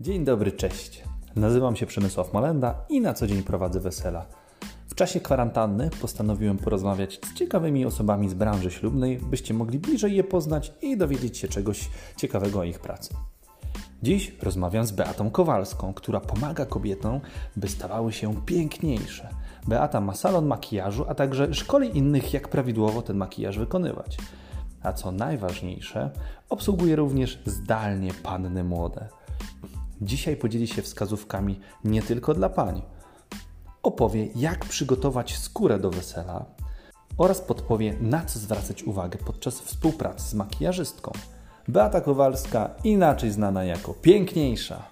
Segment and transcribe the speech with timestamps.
[0.00, 1.04] Dzień dobry, cześć.
[1.36, 4.26] Nazywam się Przemysław Malenda i na co dzień prowadzę wesela.
[4.88, 10.24] W czasie kwarantanny postanowiłem porozmawiać z ciekawymi osobami z branży ślubnej, byście mogli bliżej je
[10.24, 13.14] poznać i dowiedzieć się czegoś ciekawego o ich pracy.
[14.02, 17.20] Dziś rozmawiam z Beatą Kowalską, która pomaga kobietom,
[17.56, 19.28] by stawały się piękniejsze.
[19.66, 24.16] Beata ma salon makijażu, a także szkoli innych, jak prawidłowo ten makijaż wykonywać.
[24.82, 26.10] A co najważniejsze,
[26.48, 29.08] obsługuje również zdalnie panny młode.
[30.00, 32.82] Dzisiaj podzieli się wskazówkami nie tylko dla pań.
[33.82, 36.44] Opowie, jak przygotować skórę do wesela
[37.16, 41.12] oraz podpowie, na co zwracać uwagę podczas współpracy z makijażystką.
[41.68, 44.90] Beata Kowalska, inaczej znana jako piękniejsza.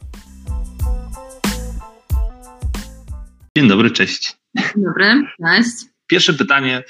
[3.56, 4.36] Dzień dobry, cześć.
[4.56, 5.84] Dzień dobry, cześć.
[6.06, 6.82] Pierwsze pytanie.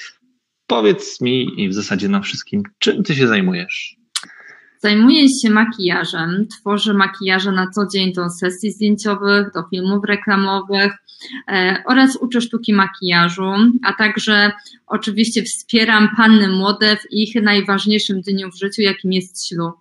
[0.66, 3.95] Powiedz mi i w zasadzie nam wszystkim, czym ty się zajmujesz?
[4.87, 10.92] Zajmuję się makijażem, tworzę makijaże na co dzień do sesji zdjęciowych, do filmów reklamowych
[11.48, 14.52] e, oraz uczę sztuki makijażu, a także
[14.87, 19.74] oczywiście wspieram panny młode w ich najważniejszym dniu w życiu, jakim jest ślub.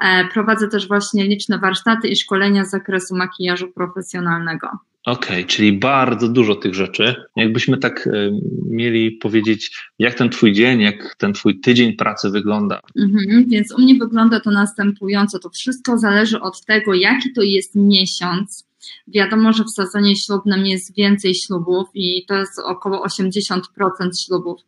[0.00, 4.68] E, prowadzę też właśnie liczne warsztaty i szkolenia z zakresu makijażu profesjonalnego.
[5.06, 7.14] Okej, okay, czyli bardzo dużo tych rzeczy.
[7.36, 8.32] Jakbyśmy tak y,
[8.70, 12.80] mieli powiedzieć, jak ten Twój dzień, jak ten Twój tydzień pracy wygląda?
[12.96, 15.38] Mhm, więc u mnie wygląda to następująco.
[15.38, 18.66] To wszystko zależy od tego, jaki to jest miesiąc.
[19.08, 23.60] Wiadomo, że w sezonie ślubnym jest więcej ślubów i to jest około 80%
[24.26, 24.60] ślubów.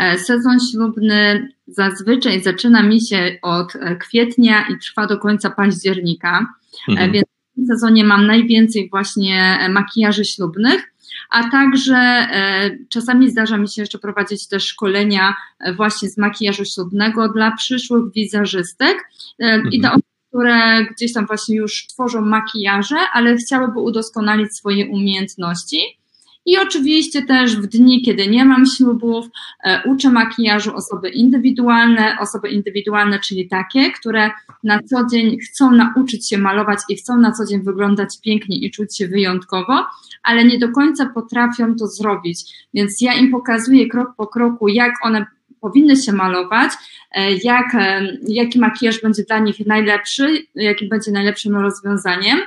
[0.00, 6.46] E, sezon ślubny zazwyczaj zaczyna mi się od kwietnia i trwa do końca października,
[6.88, 7.12] mhm.
[7.12, 7.29] więc
[7.66, 10.92] sezonie mam najwięcej właśnie e, makijaży ślubnych,
[11.30, 16.64] a także e, czasami zdarza mi się jeszcze prowadzić też szkolenia e, właśnie z makijażu
[16.64, 18.98] ślubnego dla przyszłych wizerzystek
[19.38, 19.72] mhm.
[19.72, 25.99] i dla osób, które gdzieś tam właśnie już tworzą makijaże, ale chciałyby udoskonalić swoje umiejętności.
[26.46, 29.26] I oczywiście też w dni, kiedy nie mam ślubów,
[29.64, 34.30] e, uczę makijażu osoby indywidualne, osoby indywidualne, czyli takie, które
[34.64, 38.70] na co dzień chcą nauczyć się malować i chcą na co dzień wyglądać pięknie i
[38.70, 39.86] czuć się wyjątkowo,
[40.22, 42.66] ale nie do końca potrafią to zrobić.
[42.74, 45.26] Więc ja im pokazuję krok po kroku, jak one
[45.60, 46.72] powinny się malować,
[47.12, 52.40] e, jak, e, jaki makijaż będzie dla nich najlepszy, jakim będzie najlepszym rozwiązaniem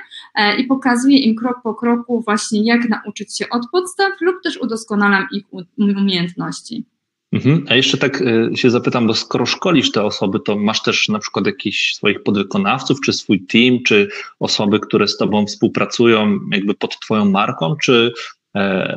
[0.58, 5.26] i pokazuję im krok po kroku właśnie jak nauczyć się od podstaw lub też udoskonalam
[5.32, 5.44] ich
[5.78, 6.84] umiejętności.
[7.32, 7.64] Mhm.
[7.68, 8.22] A jeszcze tak
[8.54, 13.00] się zapytam, bo skoro szkolisz te osoby, to masz też na przykład jakichś swoich podwykonawców,
[13.00, 14.08] czy swój team, czy
[14.38, 18.12] osoby, które z tobą współpracują jakby pod twoją marką, czy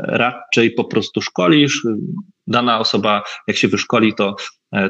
[0.04, 1.88] raczej po prostu szkolisz,
[2.48, 4.34] dana osoba, jak się wyszkoli, to, e,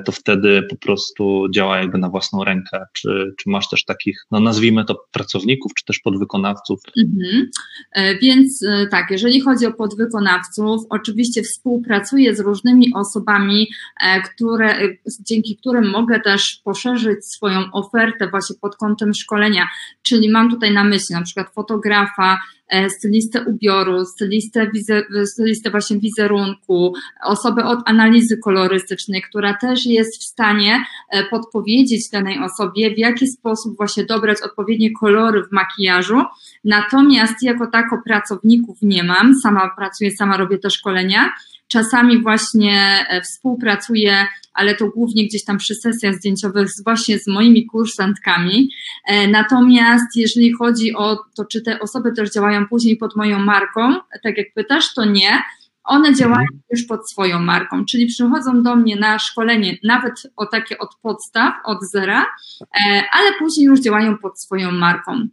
[0.06, 2.86] to wtedy po prostu działa jakby na własną rękę.
[2.94, 6.80] Czy, czy masz też takich, no nazwijmy to pracowników, czy też podwykonawców?
[6.98, 7.50] Mhm.
[7.92, 13.68] E, więc e, tak, jeżeli chodzi o podwykonawców, oczywiście współpracuję z różnymi osobami,
[14.26, 14.80] które,
[15.20, 19.68] dzięki którym mogę też poszerzyć swoją ofertę właśnie pod kątem szkolenia,
[20.02, 22.40] czyli mam tutaj na myśli na przykład fotografa,
[22.90, 24.72] stylistę ubioru, stylistę,
[25.26, 32.10] stylistę właśnie wizerunku, osobę osobę od analizy kolorystycznej, która też jest w stanie e, podpowiedzieć
[32.10, 36.22] danej osobie, w jaki sposób właśnie dobrać odpowiednie kolory w makijażu.
[36.64, 41.34] Natomiast jako tako pracowników nie mam, sama pracuję, sama robię te szkolenia.
[41.68, 47.66] Czasami właśnie e, współpracuję, ale to głównie gdzieś tam przy sesjach zdjęciowych właśnie z moimi
[47.66, 48.70] kursantkami.
[49.06, 53.96] E, natomiast jeżeli chodzi o to, czy te osoby też działają później pod moją marką,
[54.24, 55.42] tak jak pytasz, to nie.
[55.84, 56.60] One działają mhm.
[56.72, 61.54] już pod swoją marką, czyli przychodzą do mnie na szkolenie nawet o takie od podstaw,
[61.66, 62.26] od zera,
[62.62, 65.28] e, ale później już działają pod swoją marką.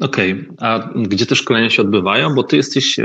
[0.00, 0.68] Okej, okay.
[0.68, 2.34] a gdzie te szkolenia się odbywają?
[2.34, 3.04] Bo ty jesteś e,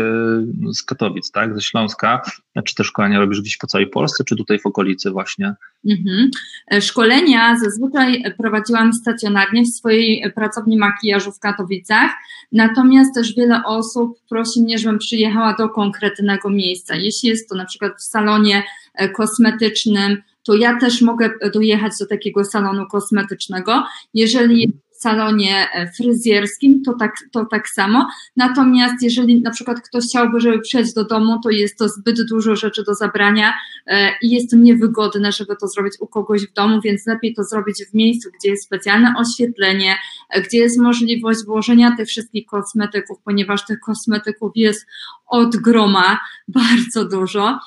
[0.73, 1.55] z Katowic, tak?
[1.55, 2.21] Ze Śląska.
[2.65, 5.55] Czy te szkolenia robisz gdzieś po całej Polsce, czy tutaj w okolicy właśnie?
[5.90, 6.29] Mhm.
[6.72, 12.11] E, szkolenia zazwyczaj prowadziłam stacjonarnie w swojej pracowni makijażu w Katowicach,
[12.51, 16.96] natomiast też wiele osób prosi mnie, żebym przyjechała do konkretnego miejsca.
[16.96, 18.63] Jeśli jest to na przykład w salonie
[18.93, 23.84] e, kosmetycznym, to ja też mogę dojechać do takiego salonu kosmetycznego.
[24.13, 24.73] Jeżeli
[25.03, 28.08] salonie e, fryzjerskim, to tak, to tak samo.
[28.35, 32.55] Natomiast jeżeli na przykład ktoś chciałby, żeby przyjść do domu, to jest to zbyt dużo
[32.55, 33.53] rzeczy do zabrania
[33.88, 37.44] e, i jest to niewygodne, żeby to zrobić u kogoś w domu, więc lepiej to
[37.44, 39.96] zrobić w miejscu, gdzie jest specjalne oświetlenie,
[40.29, 44.88] e, gdzie jest możliwość włożenia tych wszystkich kosmetyków, ponieważ tych kosmetyków jest
[45.28, 47.59] od groma bardzo dużo,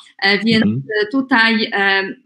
[0.44, 0.82] więc mhm.
[1.12, 1.70] tutaj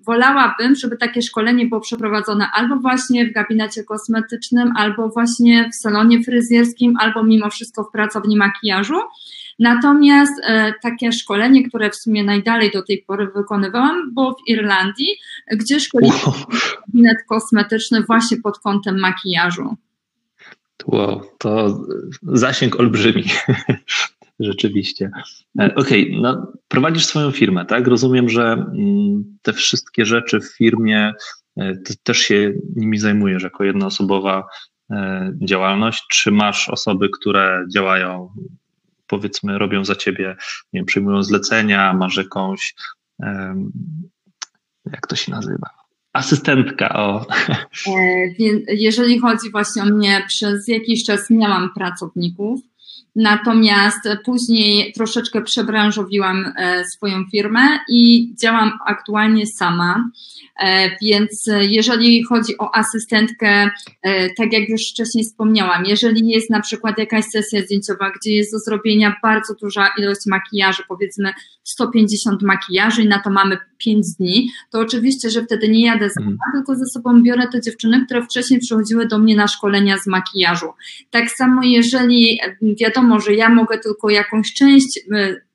[0.07, 5.75] wolałabym, żeby takie szkolenie było przeprowadzone albo właśnie w gabinecie kosmetycznym, albo albo właśnie w
[5.75, 8.95] salonie fryzjerskim, albo mimo wszystko w pracowni makijażu.
[9.59, 15.17] Natomiast e, takie szkolenie, które w sumie najdalej do tej pory wykonywałam, było w Irlandii,
[15.53, 16.19] gdzie szkoliłam
[16.87, 19.77] gabinet kosmetyczny właśnie pod kątem makijażu.
[20.87, 21.81] Wow, to
[22.23, 23.25] zasięg olbrzymi.
[24.41, 25.11] Rzeczywiście.
[25.61, 27.87] E, okej, okay, no, prowadzisz swoją firmę, tak?
[27.87, 31.13] Rozumiem, że mm, te wszystkie rzeczy w firmie
[31.57, 34.45] e, też się nimi zajmujesz jako jednoosobowa
[35.45, 36.05] działalność.
[36.11, 38.33] Czy masz osoby, które działają,
[39.07, 40.37] powiedzmy, robią za ciebie,
[40.73, 42.75] nie wiem, przyjmują zlecenia, masz jakąś,
[44.93, 45.71] jak to się nazywa?
[46.13, 47.27] Asystentka, o.
[48.69, 52.61] Jeżeli chodzi właśnie o mnie, przez jakiś czas miałam pracowników,
[53.17, 60.11] Natomiast później troszeczkę przebranżowiłam e, swoją firmę i działam aktualnie sama.
[60.61, 63.71] E, więc jeżeli chodzi o asystentkę,
[64.03, 68.53] e, tak jak już wcześniej wspomniałam, jeżeli jest na przykład jakaś sesja zdjęciowa, gdzie jest
[68.53, 71.33] do zrobienia bardzo duża ilość makijażu, powiedzmy
[71.63, 76.31] 150 makijaży i na to mamy 5 dni, to oczywiście, że wtedy nie jadę sama,
[76.31, 76.53] mhm.
[76.55, 80.67] tylko ze sobą biorę te dziewczyny, które wcześniej przychodziły do mnie na szkolenia z makijażu.
[81.11, 82.39] Tak samo jeżeli
[82.81, 85.01] wiadomo, że ja mogę tylko jakąś część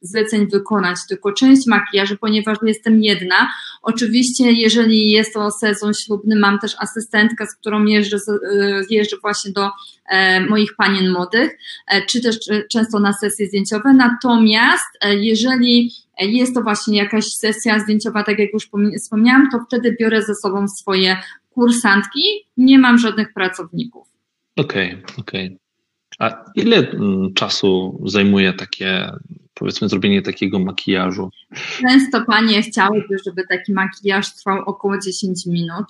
[0.02, 3.50] zleceń wykonać, tylko część makijażu, ponieważ jestem jedna.
[3.82, 9.52] Oczywiście, jeżeli jest to sezon ślubny, mam też asystentkę, z którą jeżdżę, e, jeżdżę właśnie
[9.52, 9.70] do
[10.06, 11.58] e, moich panien młodych,
[11.88, 12.40] e, czy też
[12.72, 13.94] często na sesje zdjęciowe.
[13.94, 14.86] Natomiast
[15.20, 18.70] jeżeli jest to właśnie jakaś sesja zdjęciowa, tak jak już
[19.00, 21.18] wspomniałam, to wtedy biorę ze sobą swoje
[21.50, 22.24] kursantki,
[22.58, 24.08] nie mam żadnych pracowników.
[24.56, 25.46] Okej, okay, okej.
[25.46, 25.65] Okay.
[26.20, 29.12] A ile mm, czasu zajmuje takie
[29.54, 31.30] powiedzmy zrobienie takiego makijażu?
[31.82, 35.86] Często panie chciałyby, żeby taki makijaż trwał około 10 minut.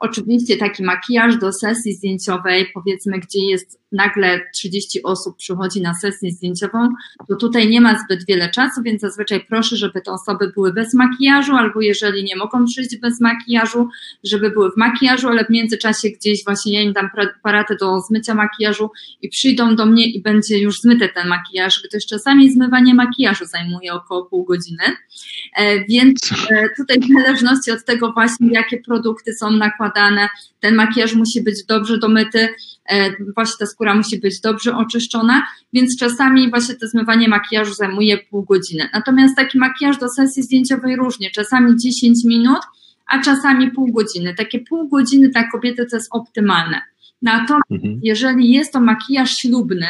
[0.00, 6.30] Oczywiście taki makijaż do sesji zdjęciowej, powiedzmy, gdzie jest nagle 30 osób przychodzi na sesję
[6.30, 6.88] zdjęciową,
[7.28, 10.94] to tutaj nie ma zbyt wiele czasu, więc zazwyczaj proszę, żeby te osoby były bez
[10.94, 13.88] makijażu, albo jeżeli nie mogą przyjść bez makijażu,
[14.24, 18.34] żeby były w makijażu, ale w międzyczasie gdzieś właśnie ja im dam aparaty do zmycia
[18.34, 18.90] makijażu
[19.22, 23.92] i przyjdą do mnie i będzie już zmyty ten makijaż, gdyż czasami zmywanie makijażu zajmuje
[23.92, 24.84] około pół godziny,
[25.56, 30.28] e, więc e, tutaj w zależności od tego właśnie, jakie produkty są nakładane,
[30.60, 32.48] ten makijaż musi być dobrze domyty,
[33.34, 38.44] właśnie ta skóra musi być dobrze oczyszczona, więc czasami właśnie to zmywanie makijażu zajmuje pół
[38.44, 38.88] godziny.
[38.92, 42.60] Natomiast taki makijaż do sesji zdjęciowej różnie, czasami 10 minut,
[43.06, 44.34] a czasami pół godziny.
[44.34, 46.80] Takie pół godziny dla kobiety to jest optymalne.
[47.22, 48.00] Natomiast mhm.
[48.02, 49.86] jeżeli jest to makijaż ślubny,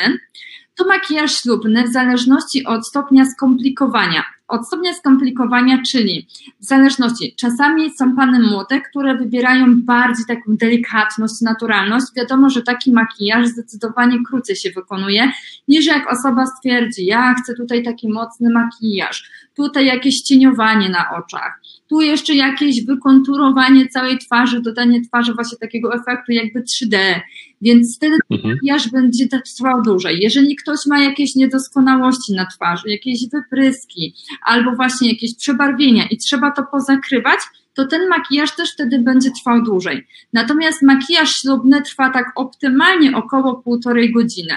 [0.74, 6.28] to makijaż ślubny w zależności od stopnia skomplikowania od stopnia skomplikowania, czyli
[6.60, 12.06] w zależności, czasami są pany młode, które wybierają bardziej taką delikatność, naturalność.
[12.16, 15.32] Wiadomo, że taki makijaż zdecydowanie krócej się wykonuje,
[15.68, 21.60] niż jak osoba stwierdzi, ja chcę tutaj taki mocny makijaż, tutaj jakieś cieniowanie na oczach,
[21.92, 27.20] tu jeszcze jakieś wykonturowanie całej twarzy, dodanie twarzy właśnie takiego efektu jakby 3D,
[27.62, 28.54] więc wtedy mhm.
[28.54, 30.18] makijaż będzie trwał dłużej.
[30.20, 34.14] Jeżeli ktoś ma jakieś niedoskonałości na twarzy, jakieś wypryski,
[34.46, 37.40] albo właśnie jakieś przebarwienia i trzeba to pozakrywać,
[37.74, 40.06] to ten makijaż też wtedy będzie trwał dłużej.
[40.32, 44.54] Natomiast makijaż ślubny trwa tak optymalnie około półtorej godziny.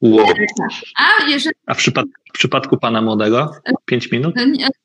[0.00, 0.26] Wow.
[0.96, 1.54] A, jeżeli...
[1.66, 3.52] A w, przypad w przypadku pana młodego?
[3.84, 4.34] Pięć minut?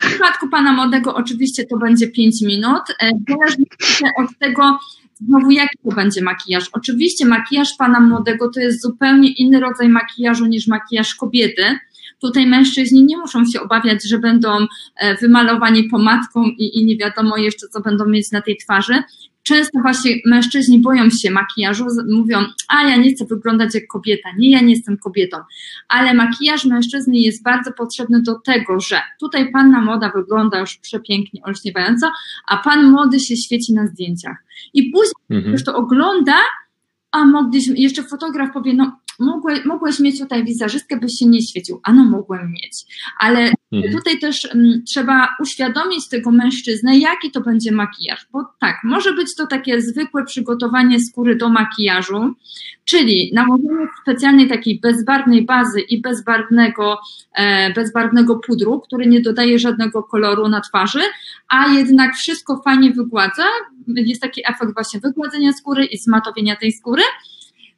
[0.02, 2.82] W przypadku pana młodego oczywiście to będzie pięć minut.
[3.02, 3.66] E, zależnie
[4.20, 4.80] od tego,
[5.14, 6.64] znowu jaki to będzie makijaż.
[6.74, 11.80] Oczywiście makijaż pana młodego to jest zupełnie inny rodzaj makijażu niż makijaż kobiety.
[12.22, 14.58] Tutaj mężczyźni nie muszą się obawiać, że będą
[14.96, 19.04] e, wymalowani pomadką i, i nie wiadomo jeszcze, co będą mieć na tej twarzy.
[19.48, 24.52] Często właśnie mężczyźni boją się makijażu, mówią, a ja nie chcę wyglądać jak kobieta, nie,
[24.52, 25.38] ja nie jestem kobietą.
[25.88, 31.42] Ale makijaż mężczyzny jest bardzo potrzebny do tego, że tutaj panna młoda wygląda już przepięknie,
[31.44, 32.12] olśniewająco,
[32.48, 34.38] a pan młody się świeci na zdjęciach.
[34.74, 35.54] I później mhm.
[35.54, 36.38] już to ogląda,
[37.12, 41.80] a mogliśmy, jeszcze fotograf powie, no mogłeś, mogłeś mieć tutaj wizerzystkę, byś się nie świecił.
[41.84, 42.86] Ano mogłem mieć.
[43.20, 43.94] Ale mhm.
[43.94, 48.28] tutaj też m, mm, trzeba uświadomić tego mężczyznę, jaki to będzie makijaż.
[48.32, 52.34] Bo tak, może być to takie zwykłe przygotowanie skóry do makijażu,
[52.86, 57.00] czyli nałożenie specjalnej takiej bezbarwnej bazy i bezbarwnego,
[57.36, 61.02] e, bezbarwnego pudru, który nie dodaje żadnego koloru na twarzy,
[61.48, 63.44] a jednak wszystko fajnie wygładza.
[63.88, 67.04] Jest taki efekt właśnie wygładzenia skóry i zmatowienia tej skóry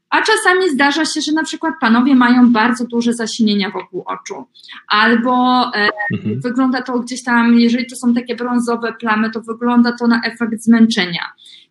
[0.10, 4.48] A czasami zdarza się, że na przykład panowie mają bardzo duże zasinienia wokół oczu,
[4.88, 6.42] albo e, mhm.
[6.42, 10.62] wygląda to gdzieś tam, jeżeli to są takie brązowe plamy, to wygląda to na efekt
[10.62, 11.22] zmęczenia.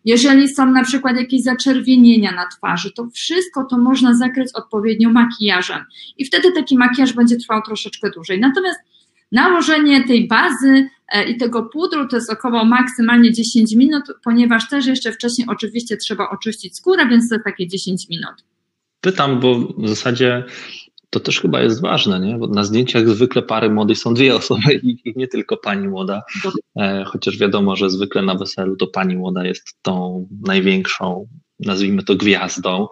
[0.05, 5.85] Jeżeli są na przykład jakieś zaczerwienienia na twarzy, to wszystko to można zakryć odpowiednio makijażem
[6.17, 8.39] i wtedy taki makijaż będzie trwał troszeczkę dłużej.
[8.39, 8.79] Natomiast
[9.31, 10.89] nałożenie tej bazy
[11.27, 16.29] i tego pudru to jest około maksymalnie 10 minut, ponieważ też jeszcze wcześniej oczywiście trzeba
[16.29, 18.43] oczyścić skórę, więc to takie 10 minut.
[19.01, 20.43] Pytam, bo w zasadzie
[21.09, 22.37] to też chyba jest ważne, nie?
[22.37, 26.23] bo na zdjęciach zwykle pary młodej są dwie osoby i nie tylko pani młoda,
[26.75, 31.27] e, chociaż wiadomo, że zwykle na weselu to pani młoda jest tą największą,
[31.59, 32.87] nazwijmy to gwiazdą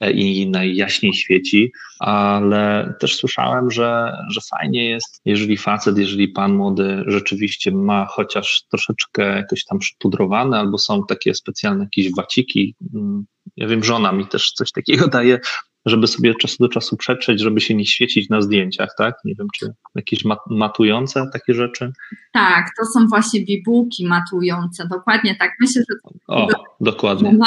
[0.00, 6.54] e, i najjaśniej świeci, ale też słyszałem, że, że fajnie jest, jeżeli facet, jeżeli pan
[6.54, 12.74] młody rzeczywiście ma chociaż troszeczkę jakoś tam przypudrowane, albo są takie specjalne jakieś waciki.
[12.94, 13.24] Mm,
[13.56, 15.40] ja wiem, żona mi też coś takiego daje,
[15.88, 19.14] żeby sobie od czasu do czasu przetrzeć, żeby się nie świecić na zdjęciach, tak?
[19.24, 21.92] Nie wiem, czy jakieś matujące takie rzeczy?
[22.32, 25.50] Tak, to są właśnie bibułki matujące, dokładnie tak.
[25.60, 26.48] Myślę, że o,
[26.80, 27.38] dokładnie.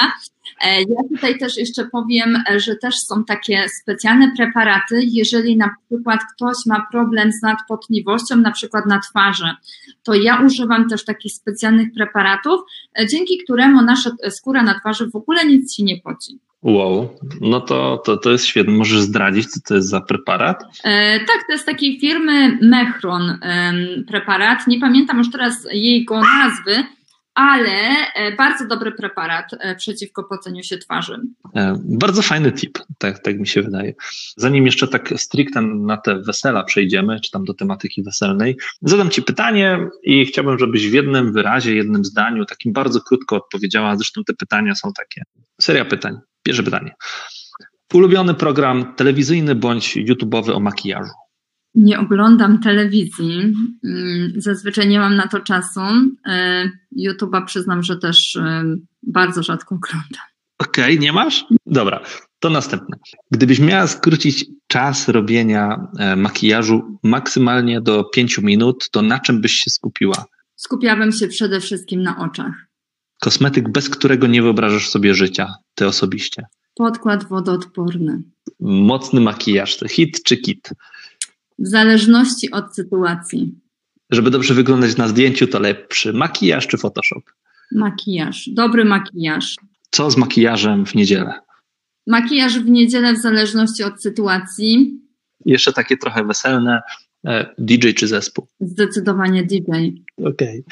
[0.62, 5.75] E, ja tutaj też jeszcze powiem, e, że też są takie specjalne preparaty, jeżeli na
[5.89, 9.50] przykład ktoś ma problem z nadpotliwością, na przykład na twarzy,
[10.03, 12.62] to ja używam też takich specjalnych preparatów,
[13.00, 16.39] e, dzięki któremu nasza skóra na twarzy w ogóle nic się nie poci.
[16.63, 18.74] Wow, no to, to, to jest świetne.
[18.74, 20.63] Możesz zdradzić, co to jest za preparat?
[20.84, 23.74] E, tak, to jest takiej firmy Mechron e,
[24.08, 24.68] preparat.
[24.68, 26.84] Nie pamiętam już teraz jego nazwy,
[27.34, 27.72] ale
[28.15, 31.22] e, bardzo dobry preparat e, przeciwko poceniu się twarzy.
[31.56, 33.94] E, bardzo fajny tip, tak, tak mi się wydaje.
[34.38, 39.22] Zanim jeszcze tak stricte na te wesela przejdziemy, czy tam do tematyki weselnej, zadam Ci
[39.22, 43.96] pytanie i chciałbym, żebyś w jednym wyrazie, jednym zdaniu, takim bardzo krótko odpowiedziała.
[43.96, 45.24] Zresztą te pytania są takie.
[45.62, 46.18] Seria pytań.
[46.44, 46.96] Pierwsze pytanie.
[47.94, 51.12] Ulubiony program telewizyjny bądź YouTube'owy o makijażu?
[51.75, 53.53] Nie oglądam telewizji.
[53.84, 55.80] Mm, zazwyczaj nie mam na to czasu.
[56.25, 58.63] E, YouTube'a przyznam, że też e,
[59.03, 60.25] bardzo rzadko oglądam.
[60.60, 61.46] Okej, okay, nie masz?
[61.65, 62.03] Dobra,
[62.39, 62.98] to następne.
[63.32, 69.51] Gdybyś miała skrócić czas robienia e, makijażu maksymalnie do 5 minut, to na czym byś
[69.51, 70.25] się skupiła?
[70.56, 72.71] Skupiałabym się przede wszystkim na oczach.
[73.24, 76.46] Kosmetyk, bez którego nie wyobrażasz sobie życia, ty osobiście.
[76.75, 78.22] Podkład wodoodporny.
[78.60, 80.70] Mocny makijaż, to hit czy kit?
[81.60, 83.56] W zależności od sytuacji.
[84.10, 87.24] Żeby dobrze wyglądać na zdjęciu, to lepszy makijaż czy Photoshop?
[87.72, 89.56] Makijaż, dobry makijaż.
[89.92, 91.40] Co z makijażem w niedzielę?
[92.08, 95.00] Makijaż w niedzielę w zależności od sytuacji.
[95.46, 96.82] Jeszcze takie trochę weselne.
[97.25, 98.48] E, DJ czy zespół?
[98.60, 99.72] Zdecydowanie DJ.
[100.18, 100.63] Okej.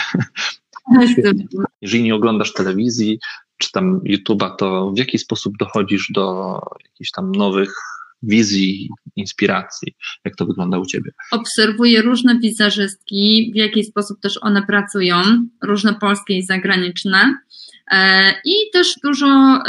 [0.85, 1.65] Okay.
[1.81, 3.19] Jeżeli nie oglądasz telewizji
[3.57, 7.73] czy tam YouTube'a, to w jaki sposób dochodzisz do jakichś tam nowych
[8.23, 9.95] wizji, inspiracji?
[10.25, 11.11] Jak to wygląda u Ciebie?
[11.31, 15.15] Obserwuję różne wizerzystki, w jaki sposób też one pracują,
[15.63, 17.35] różne polskie i zagraniczne
[17.91, 19.59] e, i też dużo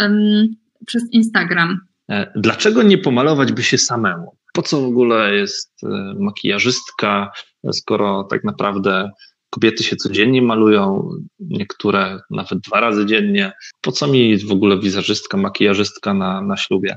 [0.86, 1.80] przez Instagram.
[2.10, 4.36] E, dlaczego nie pomalować by się samemu?
[4.52, 7.32] Po co w ogóle jest e, makijażystka,
[7.72, 9.10] skoro tak naprawdę
[9.50, 13.52] kobiety się codziennie malują, niektóre nawet dwa razy dziennie.
[13.80, 16.96] Po co mi w ogóle wizerzystka, makijażystka na, na ślubie?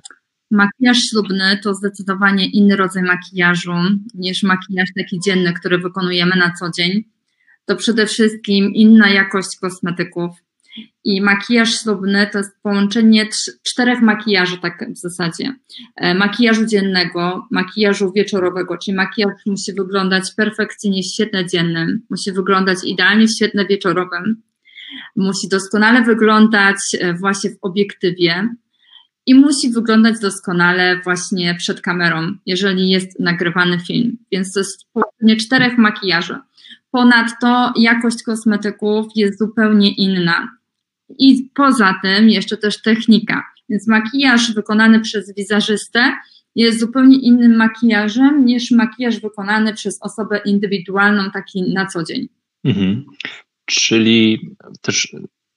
[0.51, 3.74] Makijaż ślubny to zdecydowanie inny rodzaj makijażu
[4.13, 7.03] niż makijaż taki dzienny, który wykonujemy na co dzień.
[7.65, 10.31] To przede wszystkim inna jakość kosmetyków.
[11.03, 13.30] I makijaż ślubny to jest połączenie
[13.63, 15.56] czterech makijaży, tak w zasadzie.
[15.96, 23.27] E, makijażu dziennego, makijażu wieczorowego, czyli makijaż musi wyglądać perfekcyjnie świetnie dziennym, musi wyglądać idealnie
[23.27, 24.44] świetnie wieczorowym,
[25.15, 28.50] musi doskonale wyglądać e, właśnie w obiektywie,
[29.25, 34.18] i musi wyglądać doskonale właśnie przed kamerą, jeżeli jest nagrywany film.
[34.32, 36.36] Więc to jest połączenie czterech makijaży.
[36.92, 40.48] Ponadto jakość kosmetyków jest zupełnie inna.
[41.10, 43.43] I poza tym jeszcze też technika.
[43.69, 46.13] Więc makijaż wykonany przez wizerzystę
[46.55, 52.27] jest zupełnie innym makijażem niż makijaż wykonany przez osobę indywidualną, taki na co dzień.
[52.63, 53.05] Mhm.
[53.65, 54.39] Czyli
[54.81, 55.15] też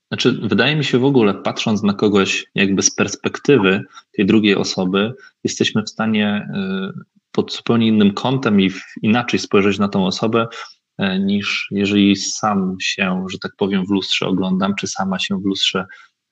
[0.08, 5.12] znaczy, wydaje mi się w ogóle, patrząc na kogoś jakby z perspektywy tej drugiej osoby,
[5.44, 6.48] jesteśmy w stanie
[6.98, 8.70] y, pod zupełnie innym kątem i
[9.02, 10.46] inaczej spojrzeć na tą osobę,
[11.18, 15.84] niż jeżeli sam się, że tak powiem, w lustrze oglądam, czy sama się w lustrze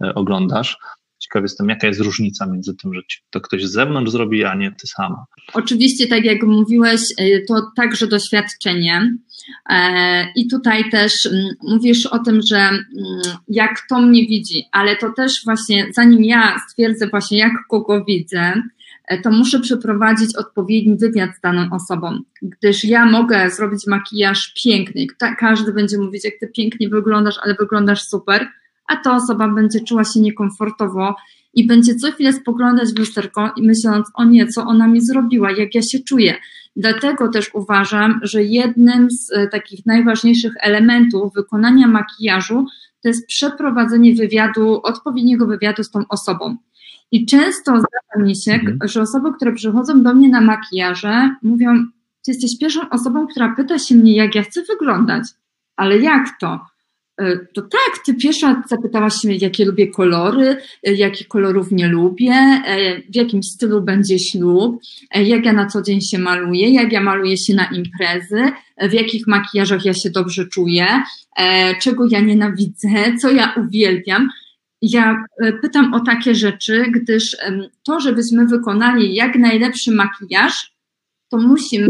[0.04, 0.78] y, oglądasz.
[1.18, 4.71] Ciekaw jestem, jaka jest różnica między tym, że to ktoś z zewnątrz zrobi, a nie
[4.71, 5.25] ty sama.
[5.52, 9.16] Oczywiście, tak jak mówiłeś, y, to także doświadczenie.
[9.71, 11.28] E, I tutaj też
[11.62, 12.71] mówisz o tym, że
[13.49, 18.40] jak to mnie widzi, ale to też właśnie, zanim ja stwierdzę właśnie, jak kogo widzę,
[18.40, 18.62] e,
[19.23, 25.06] to muszę przeprowadzić odpowiedni wywiad z daną osobą, gdyż ja mogę zrobić makijaż piękny.
[25.38, 28.49] Każdy będzie mówić, jak ty pięknie wyglądasz, ale wyglądasz super,
[28.88, 31.16] a ta osoba będzie czuła się niekomfortowo
[31.54, 35.50] i będzie co chwilę spoglądać w lusterko i myśląc, o nie, co ona mi zrobiła,
[35.50, 36.34] jak ja się czuję.
[36.76, 42.66] Dlatego też uważam, że jednym z e, takich najważniejszych elementów wykonania makijażu
[43.02, 46.56] to jest przeprowadzenie wywiadu, odpowiedniego wywiadu z tą osobą.
[47.14, 48.78] I często zdarza mi się, mhm.
[48.85, 51.85] że osoby, które przychodzą do mnie na makijaże, mówią:
[52.25, 55.25] Ty jesteś pierwszą osobą, która pyta się mnie, jak ja chcę wyglądać.
[55.76, 56.61] Ale jak to?
[57.21, 60.56] E, to tak, ty pierwsza zapytałaś mnie, jakie lubię kolory,
[60.87, 64.83] e, jakich kolorów nie lubię, e, w jakim stylu będzie ślub,
[65.14, 68.52] jak ja na co dzień się maluję, jak ja maluję się na imprezy,
[68.90, 70.87] w jakich makijażach ja się dobrze czuję,
[71.83, 72.88] czego ja nienawidzę,
[73.21, 74.28] co ja uwielbiam.
[74.87, 75.25] Ja
[75.62, 77.37] pytam o takie rzeczy, gdyż
[77.83, 80.75] to, żebyśmy wykonali jak najlepszy makijaż,
[81.29, 81.88] to musimy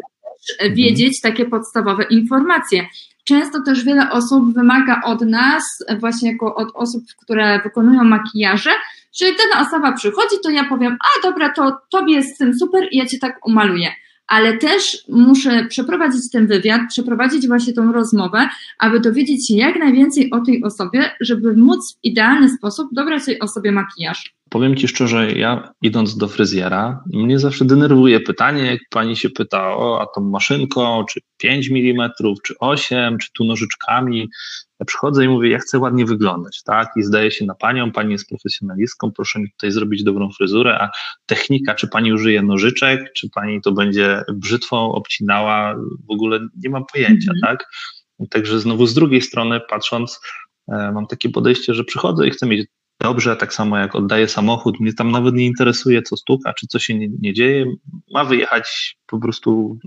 [0.53, 0.75] mhm.
[0.75, 2.87] wiedzieć takie podstawowe informacje
[3.25, 8.71] często też wiele osób wymaga od nas, właśnie jako od osób, które wykonują makijaże,
[9.15, 12.89] że dana osoba przychodzi, to ja powiem, a dobra, to tobie jest z tym super
[12.91, 13.93] i ja cię tak umaluję.
[14.35, 18.49] Ale też muszę przeprowadzić ten wywiad, przeprowadzić właśnie tą rozmowę,
[18.79, 23.41] aby dowiedzieć się jak najwięcej o tej osobie, żeby móc w idealny sposób dobrać tej
[23.41, 24.35] osobie makijaż.
[24.55, 29.77] Powiem Ci szczerze, ja idąc do fryzjera, mnie zawsze denerwuje pytanie, jak pani się pyta,
[29.77, 32.11] o, a tą maszynką, czy 5 mm,
[32.45, 34.29] czy 8, czy tu nożyczkami.
[34.81, 36.89] Ja przychodzę i mówię, ja chcę ładnie wyglądać, tak?
[36.97, 40.91] I zdaje się na panią, pani jest profesjonalistką, proszę mi tutaj zrobić dobrą fryzurę, a
[41.27, 45.75] technika, czy pani użyje nożyczek, czy pani to będzie brzytwą obcinała,
[46.09, 47.47] w ogóle nie mam pojęcia, mm -hmm.
[47.47, 47.67] tak?
[48.31, 50.21] Także znowu z drugiej strony patrząc,
[50.69, 52.67] e, mam takie podejście, że przychodzę i chcę mieć
[53.01, 56.79] dobrze, tak samo jak oddaję samochód, mnie tam nawet nie interesuje, co stuka, czy co
[56.79, 57.67] się nie, nie dzieje,
[58.13, 59.79] ma wyjechać po prostu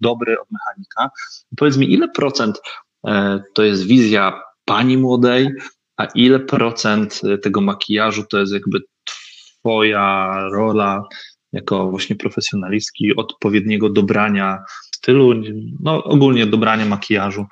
[0.00, 1.10] dobry od mechanika.
[1.56, 2.60] Powiedz mi, ile procent
[3.06, 5.48] e, to jest wizja pani młodej,
[5.96, 11.02] a ile procent tego makijażu to jest jakby twoja rola
[11.52, 14.58] jako właśnie profesjonalistki odpowiedniego dobrania
[14.94, 15.42] stylu,
[15.80, 17.46] no ogólnie dobrania makijażu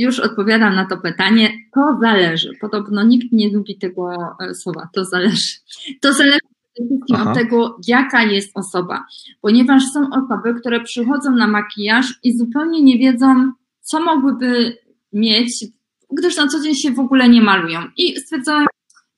[0.00, 1.52] już odpowiadam na to pytanie.
[1.74, 2.52] To zależy.
[2.60, 4.10] Podobno nikt nie lubi tego
[4.40, 4.88] e, słowa.
[4.94, 5.54] To zależy.
[6.00, 6.38] To zależy
[6.74, 7.30] przede wszystkim Aha.
[7.30, 9.04] od tego, jaka jest osoba.
[9.40, 14.78] Ponieważ są osoby, które przychodzą na makijaż i zupełnie nie wiedzą, co mogłyby
[15.12, 15.64] mieć,
[16.12, 17.80] gdyż na co dzień się w ogóle nie malują.
[17.96, 18.66] I stwierdzają,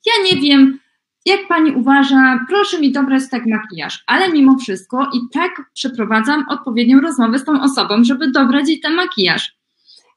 [0.07, 0.79] ja nie wiem,
[1.27, 7.01] jak pani uważa, proszę mi dobrać tak makijaż, ale mimo wszystko i tak przeprowadzam odpowiednią
[7.01, 9.57] rozmowę z tą osobą, żeby dobrać jej ten makijaż.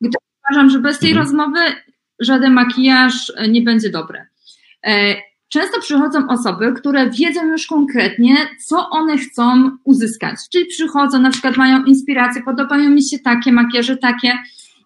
[0.01, 0.17] Gdy
[0.49, 1.25] uważam, że bez tej mhm.
[1.25, 1.59] rozmowy
[2.19, 4.25] żaden makijaż e, nie będzie dobry.
[4.87, 5.15] E,
[5.49, 10.35] często przychodzą osoby, które wiedzą już konkretnie, co one chcą uzyskać.
[10.51, 14.33] Czyli przychodzą, na przykład mają inspirację, podobają mi się takie makijaże, takie.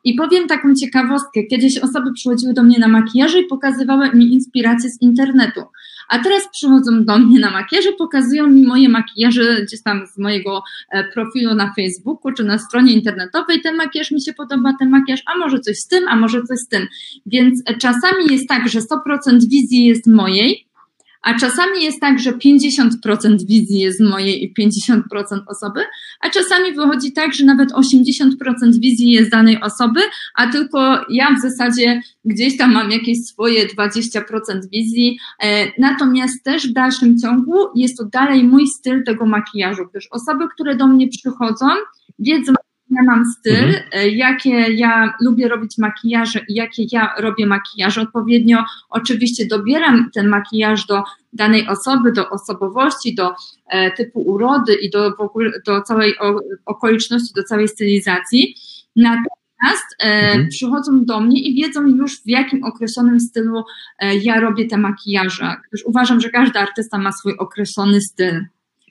[0.04, 1.43] I powiem taką ciekawostkę.
[1.43, 5.62] Kiedyś osoby przychodziły do mnie na makijaże i pokazywały mi inspiracje z internetu.
[6.10, 10.63] A teraz przychodzą do mnie na makijaże, pokazują mi moje makijaże gdzieś tam z mojego
[10.91, 13.62] e, profilu na Facebooku czy na stronie internetowej.
[13.62, 16.60] Ten makijaż mi się podoba, ten makijaż, a może coś z tym, a może coś
[16.60, 16.88] z tym.
[17.26, 20.68] Więc e, czasami jest tak, że 100% wizji jest mojej,
[21.21, 22.89] a czasami jest tak, że 50%
[23.45, 25.01] wizji jest mojej i 50%
[25.47, 25.79] osoby,
[26.21, 28.29] a czasami wychodzi tak, że nawet 80%
[28.79, 29.99] wizji jest danej osoby,
[30.36, 34.21] a tylko ja w zasadzie gdzieś tam mam jakieś swoje 20%
[34.73, 35.19] wizji.
[35.43, 40.47] E, natomiast też w dalszym ciągu jest to dalej mój styl tego makijażu, gdyż osoby,
[40.53, 41.65] które do mnie przychodzą,
[42.19, 42.53] wiedzą,
[42.89, 43.84] ja mam styl, mhm.
[43.91, 48.63] E, jakie ja lubię robić makijaże i jakie ja robię makijaże odpowiednio.
[48.89, 53.36] Oczywiście dobieram ten makijaż do danej osoby, do osobowości, do
[53.67, 58.56] e, typu urody i do, w ogóle, do całej o, okoliczności, do całej stylizacji.
[58.95, 60.47] Natomiast e, mhm.
[60.47, 63.63] przychodzą do mnie i wiedzą już w jakim określonym stylu
[63.99, 65.56] e, ja robię te makijaże.
[65.71, 68.45] Już uważam, że każdy artysta ma swój określony styl.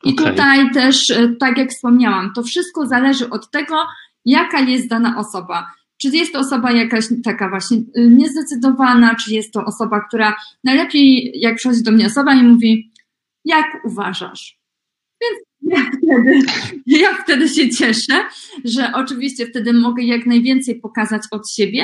[0.04, 0.30] I okay.
[0.30, 3.76] tutaj też, e, tak jak wspomniałam, to wszystko zależy od tego,
[4.24, 5.70] jaka jest dana osoba.
[6.00, 11.32] Czy jest to osoba jakaś taka właśnie y, niezdecydowana, czy jest to osoba, która najlepiej,
[11.34, 12.92] jak przychodzi do mnie osoba i mówi,
[13.44, 14.58] jak uważasz?
[15.22, 16.40] Więc ja wtedy,
[16.86, 18.24] ja wtedy się cieszę,
[18.64, 21.82] że oczywiście wtedy mogę jak najwięcej pokazać od siebie,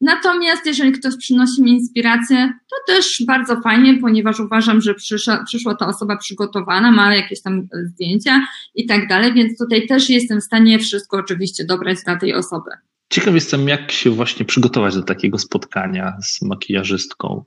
[0.00, 5.74] Natomiast jeżeli ktoś przynosi mi inspirację, to też bardzo fajnie, ponieważ uważam, że przyszła, przyszła
[5.74, 10.44] ta osoba przygotowana, ma jakieś tam zdjęcia i tak dalej, więc tutaj też jestem w
[10.44, 12.70] stanie wszystko oczywiście dobrać dla tej osoby.
[13.10, 17.44] Ciekaw jestem, jak się właśnie przygotować do takiego spotkania z makijażystką.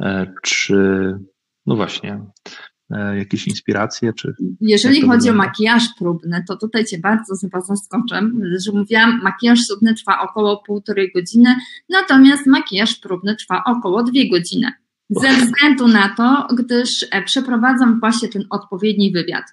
[0.00, 0.74] E, czy,
[1.66, 2.26] no właśnie, e,
[3.18, 4.12] jakieś inspiracje?
[4.12, 5.44] Czy Jeżeli chodzi wygląda?
[5.44, 8.30] o makijaż próbny, to tutaj Cię bardzo chyba zaskoczę,
[8.66, 11.56] że mówiłam, makijaż próbny trwa około półtorej godziny,
[11.88, 14.72] natomiast makijaż próbny trwa około dwie godziny.
[15.10, 19.44] Ze względu na to, gdyż e, przeprowadzam właśnie ten odpowiedni wywiad.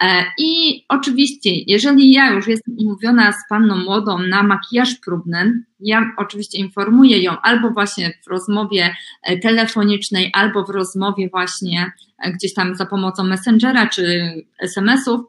[0.00, 6.12] E, I oczywiście, jeżeli ja już jestem umówiona z panną młodą na makijaż próbny, ja
[6.16, 12.54] oczywiście informuję ją albo właśnie w rozmowie e, telefonicznej, albo w rozmowie właśnie e, gdzieś
[12.54, 15.20] tam za pomocą Messengera czy SMS-ów,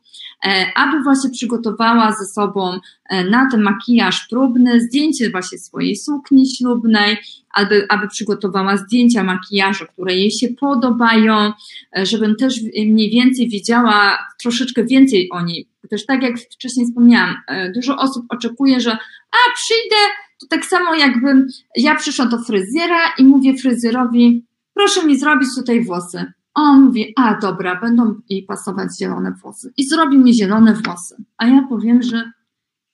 [0.75, 2.79] aby właśnie przygotowała ze sobą
[3.29, 7.17] na ten makijaż próbny zdjęcie właśnie swojej sukni ślubnej,
[7.53, 11.51] aby, aby przygotowała zdjęcia makijażu, które jej się podobają,
[11.97, 15.67] e, żebym też mniej więcej wiedziała troszeczkę więcej o niej.
[15.89, 18.91] Też tak jak wcześniej wspomniałam, e, dużo osób oczekuje, że
[19.31, 19.95] a przyjdę,
[20.41, 25.83] to tak samo jakbym ja przyszła do fryzjera i mówię fryzjerowi, proszę mi zrobić tutaj
[25.83, 26.33] włosy.
[26.53, 29.73] On mówi, a dobra, będą jej pasować zielone włosy.
[29.77, 31.15] I zrobi mi zielone włosy.
[31.37, 32.31] A ja powiem, że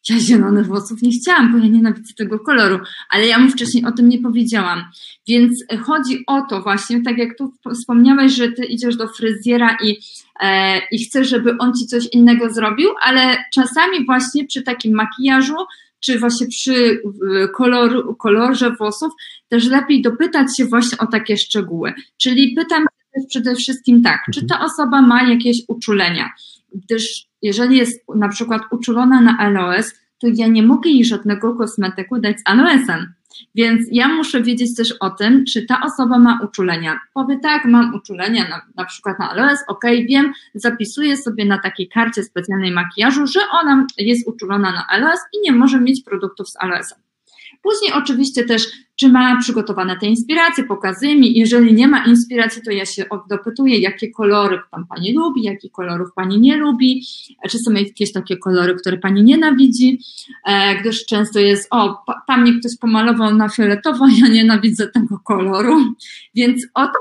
[0.10, 3.92] ja zielonych włosów nie chciałam, bo ja nienawidzę tego koloru, ale ja mu wcześniej o
[3.92, 4.84] tym nie powiedziałam.
[5.28, 10.00] Więc chodzi o to właśnie, tak jak tu wspomniałeś, że ty idziesz do fryzjera i,
[10.40, 15.56] e, i chcesz, żeby on ci coś innego zrobił, ale czasami właśnie przy takim makijażu,
[16.00, 17.02] czy właśnie przy
[17.54, 19.14] koloru, kolorze włosów,
[19.50, 21.94] też lepiej dopytać się właśnie o takie szczegóły.
[22.18, 22.86] Czyli pytam
[23.30, 26.30] przede wszystkim tak, czy ta osoba ma jakieś uczulenia?
[26.76, 32.20] gdyż jeżeli jest na przykład uczulona na aloes, to ja nie mogę jej żadnego kosmetyku
[32.20, 33.14] dać z aloesem.
[33.56, 37.00] Więc ja muszę wiedzieć też o tym, czy ta osoba ma uczulenia.
[37.14, 41.90] Powie tak, mam uczulenia na, na przykład na aloes, ok, wiem, zapisuję sobie na takiej
[41.90, 46.56] karcie specjalnej makijażu, że ona jest uczulona na aloes i nie może mieć produktów z
[46.60, 47.00] aloesem.
[47.68, 52.72] Później oczywiście też, czy ma przygotowane te inspiracje, pokazuje mi, jeżeli nie ma inspiracji, to
[52.72, 57.06] ja się dopytuję, jakie kolory tam Pani lubi, jakich kolorów Pani nie lubi,
[57.50, 60.00] czy są jakieś takie kolory, które Pani nienawidzi,
[60.46, 65.78] e, gdyż często jest, o, tam mnie ktoś pomalował na fioletowo, ja nienawidzę tego koloru,
[66.36, 66.94] więc o to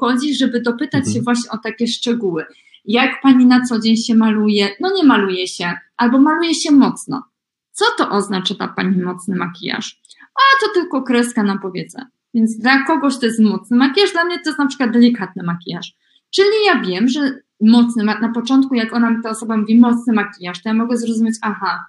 [0.00, 1.14] chodzi, żeby dopytać mhm.
[1.14, 2.44] się właśnie o takie szczegóły.
[2.84, 4.68] Jak Pani na co dzień się maluje?
[4.80, 7.31] No nie maluje się, albo maluje się mocno.
[7.72, 10.02] Co to oznacza ta Pani mocny makijaż?
[10.34, 12.06] a to tylko kreska na powiece.
[12.34, 15.92] Więc dla kogoś to jest mocny makijaż, dla mnie to jest na przykład delikatny makijaż.
[16.30, 20.68] Czyli ja wiem, że mocny, na początku jak ona, ta osoba mówi mocny makijaż, to
[20.68, 21.84] ja mogę zrozumieć, aha,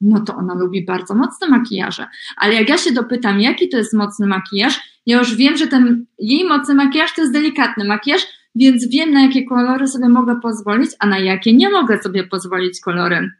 [0.00, 2.06] no to ona lubi bardzo mocne makijaże.
[2.36, 6.06] Ale jak ja się dopytam, jaki to jest mocny makijaż, ja już wiem, że ten
[6.18, 10.90] jej mocny makijaż to jest delikatny makijaż, więc wiem, na jakie kolory sobie mogę pozwolić,
[10.98, 13.30] a na jakie nie mogę sobie pozwolić kolory.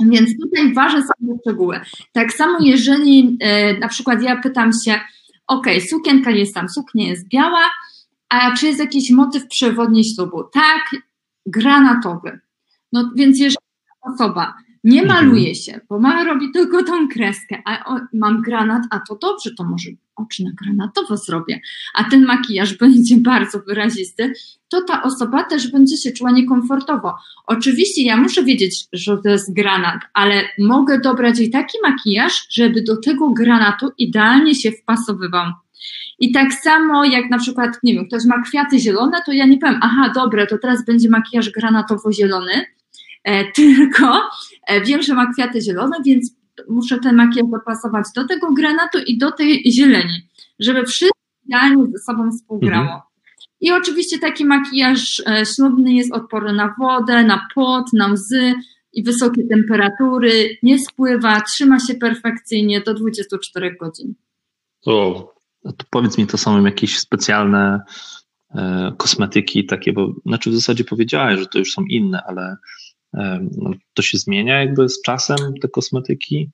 [0.00, 1.80] Więc tutaj ważne są szczegóły.
[2.12, 5.00] Tak samo jeżeli e, na przykład ja pytam się,
[5.46, 7.70] ok, sukienka jest tam, suknia jest biała,
[8.28, 10.44] a czy jest jakiś motyw przewodni ślubu?
[10.44, 10.96] Tak,
[11.46, 12.40] granatowy.
[12.92, 13.66] No więc jeżeli
[14.14, 14.54] osoba
[14.86, 15.26] nie mhm.
[15.26, 19.50] maluje się, bo ma robi tylko tą kreskę, a o, mam granat, a to dobrze,
[19.58, 21.60] to może oczy na granatowo zrobię,
[21.94, 24.32] a ten makijaż będzie bardzo wyrazisty,
[24.68, 27.14] to ta osoba też będzie się czuła niekomfortowo.
[27.46, 32.82] Oczywiście ja muszę wiedzieć, że to jest granat, ale mogę dobrać jej taki makijaż, żeby
[32.82, 35.52] do tego granatu idealnie się wpasowywał.
[36.18, 39.58] I tak samo jak na przykład, nie wiem, ktoś ma kwiaty zielone, to ja nie
[39.58, 42.64] powiem, aha, dobra, to teraz będzie makijaż granatowo-zielony,
[43.56, 44.20] tylko
[44.66, 46.36] e, wiem, że ma kwiaty zielone, więc
[46.68, 51.98] muszę ten makijaż dopasować do tego granatu i do tej zieleni, żeby wszystko idealnie ze
[51.98, 52.82] sobą współgrało.
[52.82, 53.00] Mhm.
[53.60, 58.54] I oczywiście taki makijaż e, ślubny jest odporny na wodę, na pot, na łzy
[58.92, 64.14] i wysokie temperatury, nie spływa, trzyma się perfekcyjnie do 24 godzin.
[64.86, 67.80] O, to powiedz mi, to są jakieś specjalne
[68.54, 72.56] e, kosmetyki takie, bo znaczy w zasadzie powiedziałeś, że to już są inne, ale
[73.94, 76.50] to się zmienia jakby z czasem, te kosmetyki.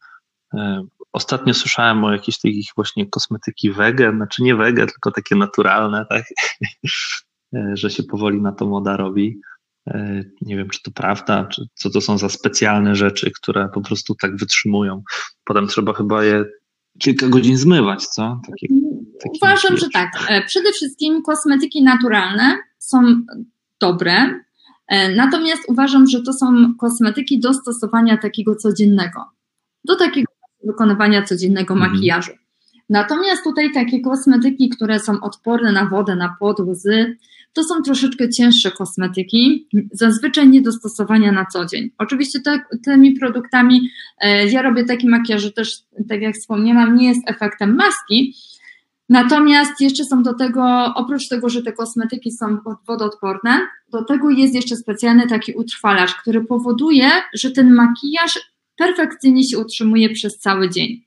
[1.12, 6.24] Ostatnio słyszałem o jakichś takich właśnie kosmetyki wege, znaczy nie wege, tylko takie naturalne, tak?
[7.74, 9.40] że się powoli na to moda robi.
[10.40, 14.14] Nie wiem, czy to prawda, czy co to są za specjalne rzeczy, które po prostu
[14.14, 15.02] tak wytrzymują.
[15.44, 16.44] Potem trzeba chyba je
[16.98, 18.40] kilka godzin zmywać, co?
[18.46, 18.74] Takie,
[19.22, 20.26] takie Uważam, że tak.
[20.28, 23.02] E, przede wszystkim kosmetyki naturalne są
[23.80, 24.51] dobre, E,
[25.16, 29.24] natomiast uważam, że to są kosmetyki do stosowania takiego codziennego,
[29.84, 30.32] do takiego
[30.64, 31.92] wykonywania codziennego mhm.
[31.92, 32.32] makijażu.
[32.88, 37.16] Natomiast tutaj takie kosmetyki, które są odporne na wodę, na pot, łzy,
[37.52, 41.90] to są troszeczkę cięższe kosmetyki, zazwyczaj nie do stosowania na co dzień.
[41.98, 42.40] Oczywiście
[42.84, 43.80] tymi produktami
[44.20, 45.78] e, ja robię taki makijaż, że też,
[46.08, 48.34] tak jak wspomniałam, nie jest efektem maski,
[49.12, 54.54] Natomiast jeszcze są do tego, oprócz tego, że te kosmetyki są wodoodporne, do tego jest
[54.54, 58.40] jeszcze specjalny taki utrwalacz, który powoduje, że ten makijaż
[58.76, 61.04] perfekcyjnie się utrzymuje przez cały dzień.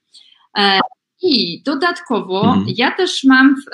[0.58, 0.80] E,
[1.22, 2.65] I dodatkowo mhm.
[2.78, 3.65] ja też mam w,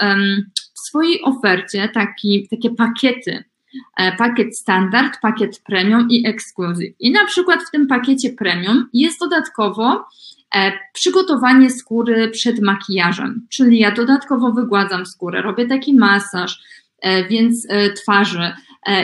[0.75, 3.43] w swojej ofercie taki, takie pakiety.
[3.97, 6.89] E, pakiet standard, pakiet premium i ekskluzyw.
[6.99, 10.05] I na przykład w tym pakiecie premium jest dodatkowo
[10.93, 16.59] przygotowanie skóry przed makijażem, czyli ja dodatkowo wygładzam skórę, robię taki masaż,
[17.01, 18.51] e, więc e, twarzy.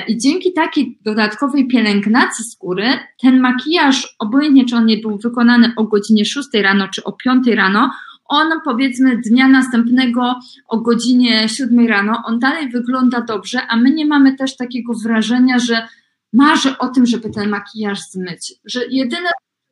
[0.08, 5.84] I dzięki takiej dodatkowej pielęgnacji skóry, ten makijaż, obojętnie czy on nie był wykonany o
[5.84, 7.92] godzinie 6 rano czy o 5 rano,
[8.26, 10.36] on powiedzmy dnia następnego
[10.68, 15.60] o godzinie 7 rano, on dalej wygląda dobrze, a my nie mamy też takiego wrażenia,
[15.60, 15.88] że
[16.34, 18.54] marzę o tym, żeby ten makijaż zmyć.
[18.66, 19.30] Że jedyne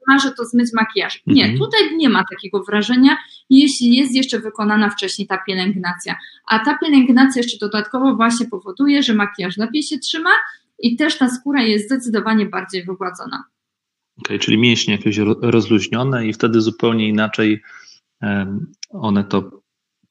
[0.07, 1.21] marzę to zmyć makijaż.
[1.27, 1.59] Nie, mhm.
[1.59, 3.17] tutaj nie ma takiego wrażenia,
[3.49, 6.15] jeśli jest jeszcze wykonana wcześniej ta pielęgnacja.
[6.47, 10.29] A ta pielęgnacja jeszcze dodatkowo właśnie powoduje, że makijaż lepiej się trzyma
[10.79, 13.43] i też ta skóra jest zdecydowanie bardziej wygładzona.
[14.17, 17.61] Okej, okay, czyli mięśnie jakieś rozluźnione i wtedy zupełnie inaczej
[18.89, 19.64] one to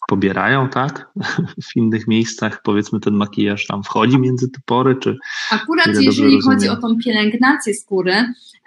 [0.09, 1.11] pobierają, tak?
[1.69, 5.17] W innych miejscach powiedzmy ten makijaż tam wchodzi między te pory, czy...
[5.51, 8.14] Akurat jeżeli chodzi o tą pielęgnację skóry,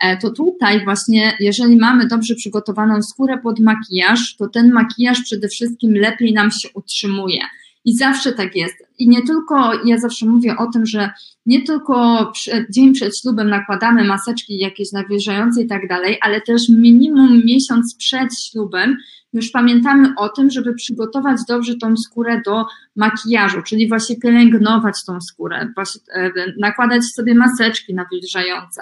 [0.01, 5.47] e, to tutaj właśnie, jeżeli mamy dobrze przygotowaną skórę pod makijaż, to ten makijaż przede
[5.47, 7.41] wszystkim lepiej nam się utrzymuje.
[7.85, 8.75] I zawsze tak jest.
[8.99, 11.09] I nie tylko, ja zawsze mówię o tym, że
[11.45, 16.69] nie tylko przed, dzień przed ślubem nakładamy maseczki jakieś nawilżające i tak dalej, ale też
[16.69, 18.97] minimum miesiąc przed ślubem
[19.33, 25.21] już pamiętamy o tym, żeby przygotować dobrze tą skórę do makijażu, czyli właśnie pielęgnować tą
[25.21, 28.81] skórę, właśnie e, nakładać sobie maseczki nawilżające,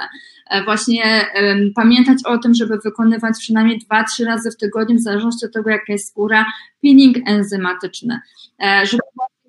[0.49, 1.27] e, właśnie
[1.75, 5.93] pamiętać o tym, żeby wykonywać przynajmniej 2-3 razy w tygodniu, w zależności od tego, jaka
[5.93, 6.45] jest skóra,
[6.81, 8.19] peeling enzymatyczny,
[8.63, 9.01] e, żeby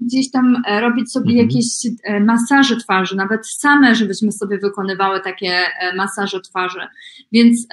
[0.07, 1.49] gdzieś tam e, robić sobie mhm.
[1.49, 1.67] jakieś
[2.05, 6.81] e, masaże twarzy, nawet same, żebyśmy sobie wykonywały takie e, masaże twarzy.
[7.33, 7.67] Więc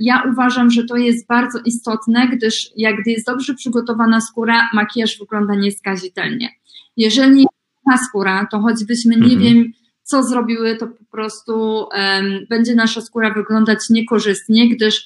[0.00, 5.18] ja uważam, że to jest bardzo istotne, gdyż jak gdy jest dobrze przygotowana skóra, makijaż
[5.18, 6.48] wygląda nieskazitelnie.
[6.96, 7.46] Jeżeli
[7.86, 9.40] ma skóra, to choćbyśmy nie mhm.
[9.40, 15.04] wiem, co zrobiły, to po prostu um, będzie nasza skóra wyglądać niekorzystnie, gdyż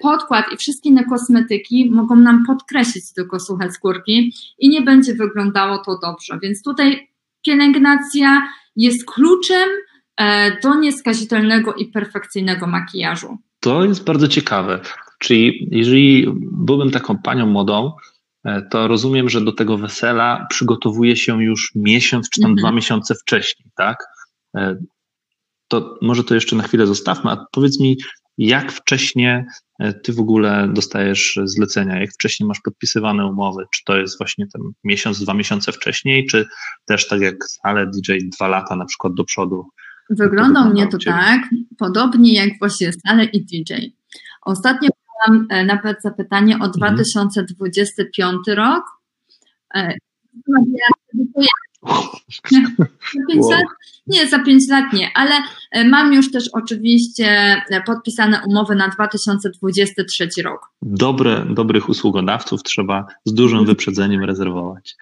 [0.00, 5.78] podkład i wszystkie inne kosmetyki mogą nam podkreślić tylko suche skórki i nie będzie wyglądało
[5.78, 6.38] to dobrze.
[6.42, 7.08] Więc tutaj
[7.46, 9.68] pielęgnacja jest kluczem
[10.16, 13.38] e, do nieskazitelnego i perfekcyjnego makijażu.
[13.60, 14.80] To jest bardzo ciekawe.
[15.18, 17.92] Czyli jeżeli byłbym taką panią młodą,
[18.44, 22.62] e, to rozumiem, że do tego wesela przygotowuje się już miesiąc czy tam mhm.
[22.62, 24.04] dwa miesiące wcześniej, tak?
[25.68, 27.96] To może to jeszcze na chwilę zostawmy, a powiedz mi,
[28.38, 29.46] jak wcześnie
[29.78, 34.46] e, ty w ogóle dostajesz zlecenia, jak wcześnie masz podpisywane umowy, czy to jest właśnie
[34.52, 36.46] ten miesiąc, dwa miesiące wcześniej, czy
[36.86, 39.68] też tak jak ale DJ dwa lata na przykład do przodu?
[40.10, 41.42] Wygląda mnie to tak,
[41.78, 43.74] podobnie jak właśnie Sale i DJ.
[44.42, 44.88] Ostatnio
[45.28, 48.58] miałam e, nawet zapytanie o 2025 mhm.
[48.58, 48.84] rok.
[52.50, 52.58] Za
[53.28, 53.50] pięć wow.
[53.50, 53.64] lat?
[54.06, 55.34] Nie, za pięć lat nie, ale
[55.70, 57.26] e, mam już też oczywiście
[57.70, 60.60] e, podpisane umowy na 2023 rok.
[60.82, 63.66] Dobre, dobrych usługodawców trzeba z dużym mhm.
[63.66, 64.96] wyprzedzeniem rezerwować.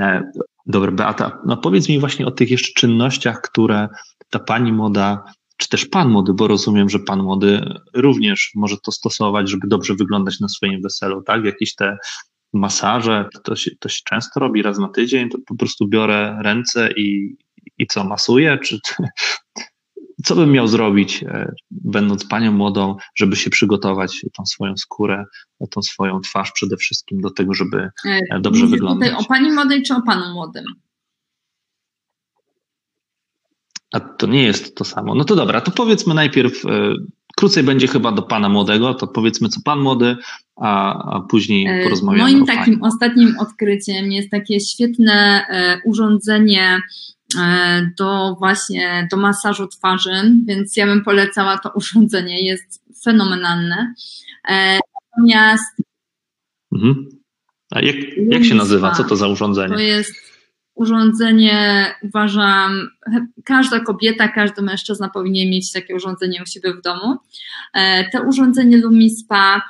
[0.00, 0.30] E,
[0.66, 3.88] dobra, Beata, no powiedz mi właśnie o tych jeszcze czynnościach, które
[4.30, 5.24] ta pani moda
[5.56, 9.94] czy też pan młody, bo rozumiem, że pan młody również może to stosować, żeby dobrze
[9.94, 11.44] wyglądać na swoim weselu, tak?
[11.44, 11.96] Jakieś te
[12.56, 16.92] masaże, to się, to się często robi raz na tydzień, to po prostu biorę ręce
[16.96, 17.36] i,
[17.78, 18.78] i co, masuję, czy
[20.24, 25.24] co bym miał zrobić, e, będąc panią młodą, żeby się przygotować tą swoją skórę,
[25.70, 29.08] tą swoją twarz przede wszystkim do tego, żeby e, dobrze Mówię wyglądać.
[29.08, 30.64] Tutaj o pani młodej czy o panu młodym?
[33.92, 35.14] A to nie jest to samo.
[35.14, 36.94] No to dobra, to powiedzmy najpierw, e,
[37.36, 40.16] krócej będzie chyba do pana młodego, to powiedzmy co pan młody,
[40.56, 42.32] a, a później e, porozmawiamy.
[42.32, 46.80] Moim takim ostatnim odkryciem jest takie świetne e, urządzenie
[47.98, 53.94] do właśnie do masażu twarzy, więc ja bym polecała to urządzenie, jest fenomenalne.
[55.16, 55.76] Natomiast
[56.72, 57.08] mhm.
[57.70, 58.90] A jak, jak się nazywa?
[58.90, 59.74] Co to za urządzenie?
[59.74, 60.35] To jest
[60.76, 62.88] urządzenie, uważam,
[63.44, 67.16] każda kobieta, każdy mężczyzna powinien mieć takie urządzenie u siebie w domu.
[67.74, 69.62] E, to urządzenie Lumispa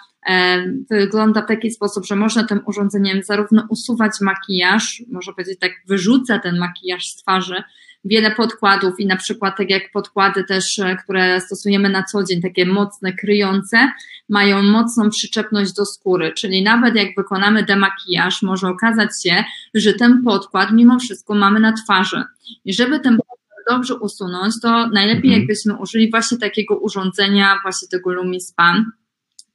[0.91, 6.39] wygląda w taki sposób, że można tym urządzeniem zarówno usuwać makijaż, można powiedzieć tak, wyrzuca
[6.39, 7.63] ten makijaż z twarzy,
[8.07, 12.43] wiele podkładów i na przykład tak jak podkłady też, e, które stosujemy na co dzień,
[12.43, 13.91] takie mocne, kryjące,
[14.29, 20.23] mają mocną przyczepność do skóry, czyli nawet jak wykonamy demakijaż, może okazać się, że ten
[20.23, 22.25] podkład mimo wszystko mamy na twarzy.
[22.65, 23.37] I żeby ten podkład
[23.71, 25.41] dobrze usunąć, to najlepiej mhm.
[25.41, 28.85] jakbyśmy użyli właśnie takiego urządzenia, właśnie tego Lumispan,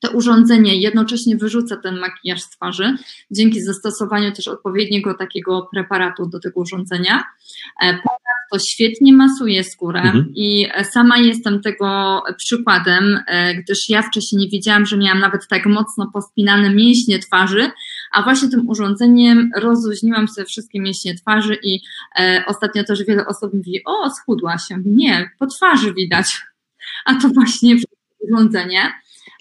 [0.01, 2.95] to urządzenie jednocześnie wyrzuca ten makijaż z twarzy,
[3.31, 7.23] dzięki zastosowaniu też odpowiedniego takiego preparatu do tego urządzenia.
[7.83, 7.99] E,
[8.51, 10.25] to świetnie masuje skórę mhm.
[10.35, 15.65] i sama jestem tego przykładem, e, gdyż ja wcześniej nie wiedziałam, że miałam nawet tak
[15.65, 17.71] mocno pospinane mięśnie twarzy,
[18.11, 21.79] a właśnie tym urządzeniem rozluźniłam sobie wszystkie mięśnie twarzy i
[22.19, 24.77] e, ostatnio też wiele osób mówi, o schudła się.
[24.85, 26.41] Nie, po twarzy widać.
[27.05, 27.75] A to właśnie
[28.19, 28.91] urządzenie.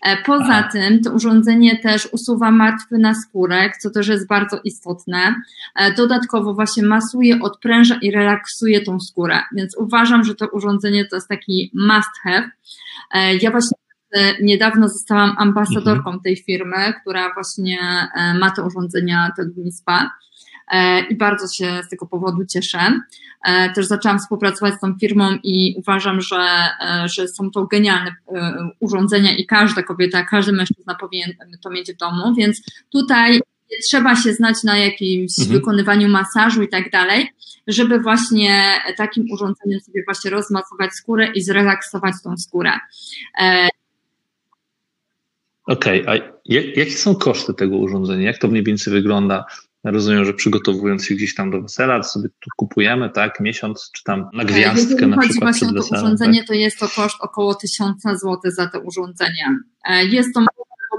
[0.02, 5.34] E, poza tym to urządzenie też usuwa martwy naskórek, co też jest bardzo istotne.
[5.76, 11.16] E, dodatkowo właśnie masuje, odpręża i relaksuje tą skórę, więc uważam, że to urządzenie to
[11.16, 12.50] jest taki must have.
[13.14, 13.76] E, ja właśnie
[14.42, 16.20] niedawno zostałam ambasadorką mhm.
[16.20, 17.78] tej firmy, która właśnie
[18.40, 20.10] ma te urządzenia Telwin Spa.
[20.70, 23.00] E, i bardzo się z tego powodu cieszę.
[23.44, 26.36] E, też zaczęłam współpracować z tą firmą i uważam, że,
[26.80, 28.14] e, że są to genialne
[28.80, 31.30] urządzenia i każda kobieta, każdy mężczyzna powinien
[31.62, 33.40] to mieć w domu, więc tutaj
[33.88, 35.58] trzeba się znać na jakimś mhm.
[35.58, 37.28] wykonywaniu masażu i tak dalej,
[37.66, 38.64] żeby właśnie
[38.96, 42.72] takim urządzeniem sobie właśnie rozmasować skórę i zrelaksować tą skórę.
[45.66, 48.26] Okej, okay, a jakie są koszty tego urządzenia?
[48.26, 49.44] Jak to mniej więcej wygląda?
[49.84, 54.04] Rozumiem, że przygotowując się gdzieś tam do wesela, to sobie tu kupujemy, tak, miesiąc, czy
[54.04, 56.48] tam na gwiazdkę Jeżeli na chodzi właśnie o to urządzenie, tak?
[56.48, 59.58] to jest to koszt około 1000 zł za to urządzenie.
[59.88, 60.40] E, jest to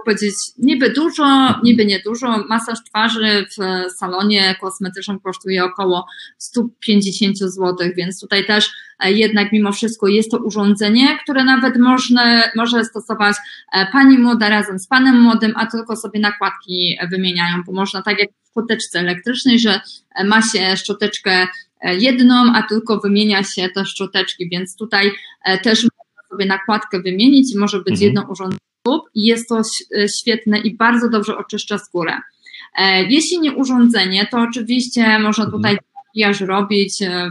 [0.06, 2.44] powiedzieć, niby dużo, niby niedużo.
[2.50, 6.06] Masaż twarzy w salonie kosmetycznym kosztuje około
[6.38, 12.44] 150 zł, więc tutaj też e, jednak mimo wszystko jest to urządzenie, które nawet można,
[12.56, 13.36] może stosować
[13.74, 18.20] e, pani młoda razem z panem młodym, a tylko sobie nakładki wymieniają, bo można tak
[18.20, 19.82] jak w szczoteczce elektrycznej, że
[20.16, 21.48] e, ma się szczoteczkę
[21.84, 25.12] jedną, a tylko wymienia się te szczoteczki, więc tutaj
[25.64, 28.06] też można sobie nakładkę wymienić i może być mhm.
[28.06, 28.71] jedno urządzenie
[29.16, 29.62] i jest to
[29.96, 32.18] e, świetne i bardzo dobrze oczyszcza skórę.
[32.78, 35.52] E, jeśli nie urządzenie, to oczywiście można mhm.
[35.52, 37.30] tutaj makijaż robić e,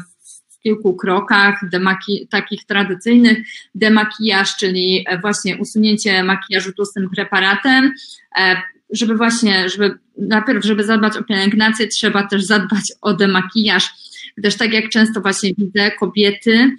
[0.49, 3.39] w kilku krokach, demaki, takich tradycyjnych,
[3.75, 7.93] demakijaż, czyli właśnie usunięcie makijażu tłustym preparatem,
[8.91, 13.91] żeby właśnie, żeby najpierw, żeby zadbać o pielęgnację, trzeba też zadbać o demakijaż,
[14.37, 16.77] gdyż tak jak często właśnie widzę, kobiety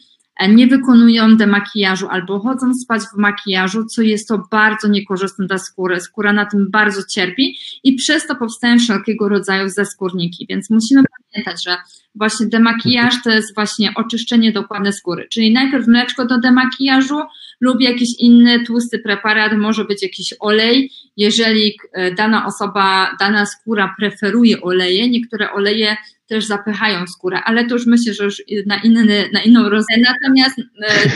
[0.47, 6.01] nie wykonują demakijażu albo chodzą spać w makijażu, co jest to bardzo niekorzystne dla skóry.
[6.01, 11.63] Skóra na tym bardzo cierpi i przez to powstają wszelkiego rodzaju zaskórniki, więc musimy pamiętać,
[11.63, 11.77] że
[12.15, 17.19] właśnie demakijaż to jest właśnie oczyszczenie dokładne skóry, czyli najpierw mleczko do demakijażu
[17.61, 23.95] lub jakiś inny tłusty preparat, może być jakiś olej, jeżeli e, dana osoba, dana skóra
[23.97, 29.29] preferuje oleje, niektóre oleje też zapychają skórę, ale to już myślę, że już na, inny,
[29.33, 30.01] na inną rozmowę.
[30.01, 30.59] Natomiast,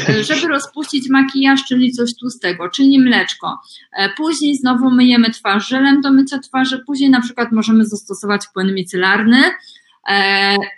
[0.09, 3.59] e, żeby rozpuścić makijaż, czyli coś tłustego, czyli mleczko,
[3.97, 8.73] e, później znowu myjemy twarz żelem do mycia twarzy, później na przykład możemy zastosować płyn
[8.73, 9.84] micelarny, E,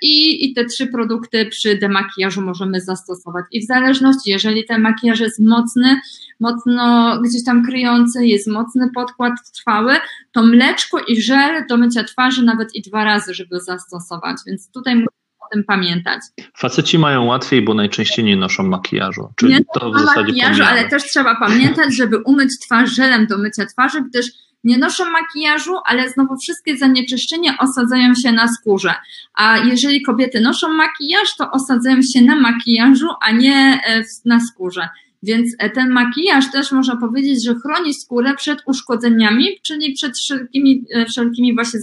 [0.01, 3.45] I, I te trzy produkty przy demakijażu możemy zastosować.
[3.51, 5.99] I w zależności, jeżeli ten makijaż jest mocny,
[6.39, 9.93] mocno gdzieś tam kryjący, jest mocny podkład trwały,
[10.31, 14.37] to mleczko i żel do mycia twarzy nawet i dwa razy, żeby zastosować.
[14.47, 15.07] Więc tutaj musimy
[15.39, 16.21] o tym pamiętać.
[16.57, 19.33] Faceci mają łatwiej, bo najczęściej nie noszą makijażu.
[19.35, 23.37] Czyli nie to w zasadzie makijażu, ale też trzeba pamiętać, żeby umyć twarz żelem do
[23.37, 28.93] mycia twarzy, gdyż nie noszą makijażu, ale znowu wszystkie zanieczyszczenia osadzają się na skórze.
[29.33, 34.89] A jeżeli kobiety noszą makijaż, to osadzają się na makijażu, a nie e, na skórze.
[35.23, 40.85] Więc e, ten makijaż też można powiedzieć, że chroni skórę przed uszkodzeniami, czyli przed wszelkimi,
[40.93, 41.79] e, wszelkimi właśnie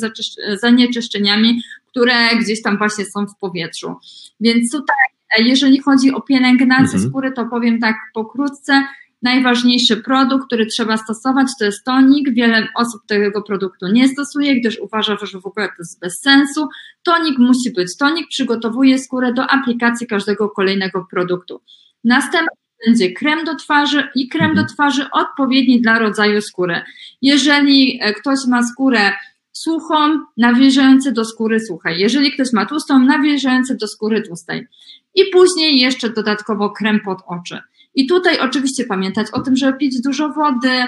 [0.61, 3.95] zanieczyszczeniami, które gdzieś tam właśnie są w powietrzu.
[4.41, 4.97] Więc tutaj,
[5.39, 7.11] jeżeli chodzi o pielęgnację mhm.
[7.11, 8.85] skóry, to powiem tak pokrótce,
[9.25, 12.35] Najważniejszy produkt, który trzeba stosować, to jest tonik.
[12.35, 16.69] Wiele osób tego produktu nie stosuje, gdyż uważa, że w ogóle to jest bez sensu.
[17.03, 17.97] Tonik musi być.
[17.97, 21.61] Tonik przygotowuje skórę do aplikacji każdego kolejnego produktu.
[22.05, 22.57] Następnie
[22.87, 24.69] będzie krem do twarzy i krem do mhm.
[24.69, 26.81] twarzy odpowiedni dla rodzaju skóry.
[27.23, 29.13] Jeżeli e, ktoś ma skórę
[29.53, 32.01] suchą, nawilżający do skóry suchej.
[32.01, 34.67] Jeżeli ktoś ma tłustą, nawilżający do skóry tłustej.
[35.15, 37.61] I później jeszcze dodatkowo krem pod oczy.
[37.95, 40.85] I tutaj oczywiście pamiętać o tym, żeby pić dużo wody,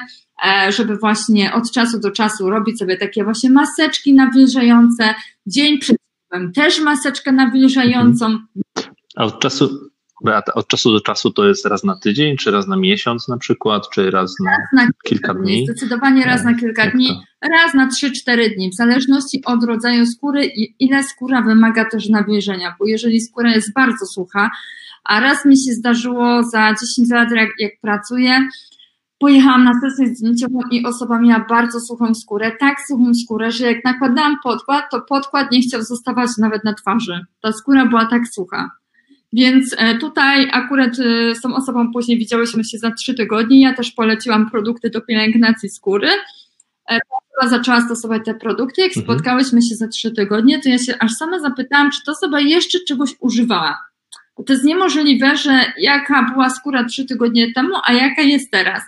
[0.47, 5.15] e, żeby właśnie od czasu do czasu robić sobie takie właśnie maseczki nawilżające.
[5.47, 5.97] Dzień przed
[6.55, 8.39] też maseczkę nawilżającą.
[9.17, 9.91] A od czasu,
[10.25, 13.39] Beata, od czasu do czasu to jest raz na tydzień, czy raz na miesiąc na
[13.39, 15.43] przykład, czy raz na, raz na kilka, dni?
[15.43, 15.67] dni?
[15.67, 17.09] Zdecydowanie raz na kilka dni,
[17.43, 22.77] raz na 3-4 dni, w zależności od rodzaju skóry i ile skóra wymaga też nawilżenia,
[22.79, 24.51] bo jeżeli skóra jest bardzo sucha,
[25.05, 28.49] a raz mi się zdarzyło za 10 lat, jak, jak pracuję,
[29.19, 33.85] pojechałam na sesję zdjęciową i osoba miała bardzo suchą skórę, tak suchą skórę, że jak
[33.85, 37.21] nakładałam podkład, to podkład nie chciał zostawać nawet na twarzy.
[37.41, 38.71] Ta skóra była tak sucha.
[39.37, 43.61] Więc e, tutaj akurat e, z tą osobą później widziałyśmy się za trzy tygodnie.
[43.61, 46.09] Ja też poleciłam produkty do pielęgnacji skóry.
[46.91, 46.99] E,
[47.41, 48.81] ta zaczęła stosować te produkty.
[48.81, 49.05] Jak mhm.
[49.05, 52.79] spotkałyśmy się za trzy tygodnie, to ja się aż sama zapytałam, czy ta osoba jeszcze
[52.89, 53.79] czegoś używała.
[54.47, 58.83] To jest niemożliwe, że jaka była skóra trzy tygodnie temu, a jaka jest teraz.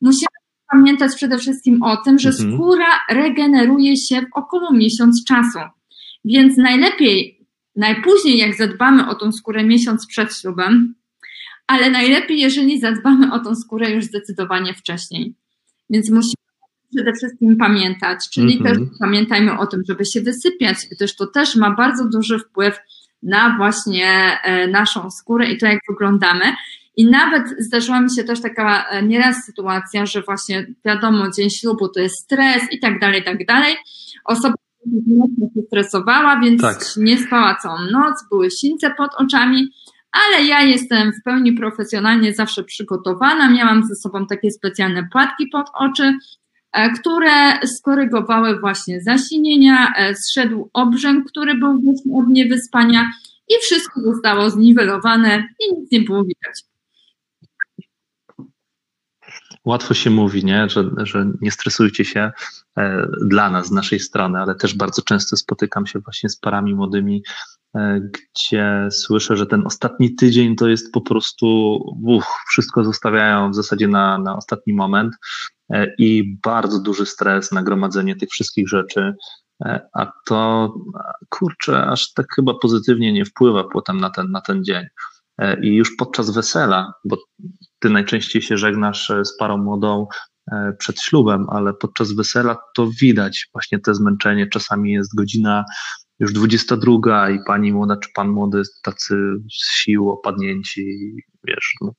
[0.00, 0.26] Musimy
[0.72, 2.52] pamiętać przede wszystkim o tym, że mhm.
[2.52, 5.58] skóra regeneruje się w około miesiąc czasu.
[6.24, 7.33] Więc najlepiej
[7.76, 10.94] Najpóźniej, jak zadbamy o tą skórę miesiąc przed ślubem,
[11.66, 15.34] ale najlepiej, jeżeli zadbamy o tą skórę już zdecydowanie wcześniej.
[15.90, 16.44] Więc musimy
[16.94, 18.78] przede wszystkim pamiętać, czyli mm -hmm.
[18.78, 22.78] też pamiętajmy o tym, żeby się wysypiać, gdyż to też ma bardzo duży wpływ
[23.22, 26.44] na właśnie e, naszą skórę i to, jak wyglądamy.
[26.96, 31.88] I nawet zdarzyła mi się też taka e, nieraz sytuacja, że właśnie wiadomo, dzień ślubu
[31.88, 33.76] to jest stres i tak dalej, i tak dalej.
[34.24, 34.54] Osoba
[35.06, 36.84] mocno się stresowała, więc tak.
[36.96, 39.68] nie spała całą noc, były sińce pod oczami,
[40.12, 43.50] ale ja jestem w pełni profesjonalnie zawsze przygotowana.
[43.50, 46.18] Miałam ze sobą takie specjalne płatki pod oczy,
[46.72, 53.10] e, które skorygowały właśnie zasinienia, e, zszedł obrzęk, który był właśnie od niewyspania
[53.48, 56.73] i wszystko zostało zniwelowane i nic nie było widać
[59.64, 60.68] łatwo się mówi, nie?
[60.68, 62.32] Że, że nie stresujcie się
[62.78, 66.74] e, dla nas, z naszej strony, ale też bardzo często spotykam się właśnie z parami
[66.74, 67.22] młodymi,
[67.76, 73.54] e, gdzie słyszę, że ten ostatni tydzień to jest po prostu, uch, wszystko zostawiają w
[73.54, 75.14] zasadzie na, na ostatni moment
[75.70, 79.14] e, i bardzo duży stres, nagromadzenie tych wszystkich rzeczy.
[79.94, 80.74] A to
[81.28, 84.86] kurczę, aż tak chyba pozytywnie nie wpływa potem na ten, na ten dzień.
[85.62, 87.16] I już podczas wesela, bo
[87.78, 90.06] ty najczęściej się żegnasz e, z parą młodą
[90.52, 94.46] e, przed ślubem, ale podczas wesela to widać właśnie te zmęczenie.
[94.46, 95.64] Czasami jest godzina
[96.18, 99.16] już 22 i pani młoda czy pan młody tacy
[99.60, 101.14] z sił opadnięci,
[101.44, 101.92] wiesz, no,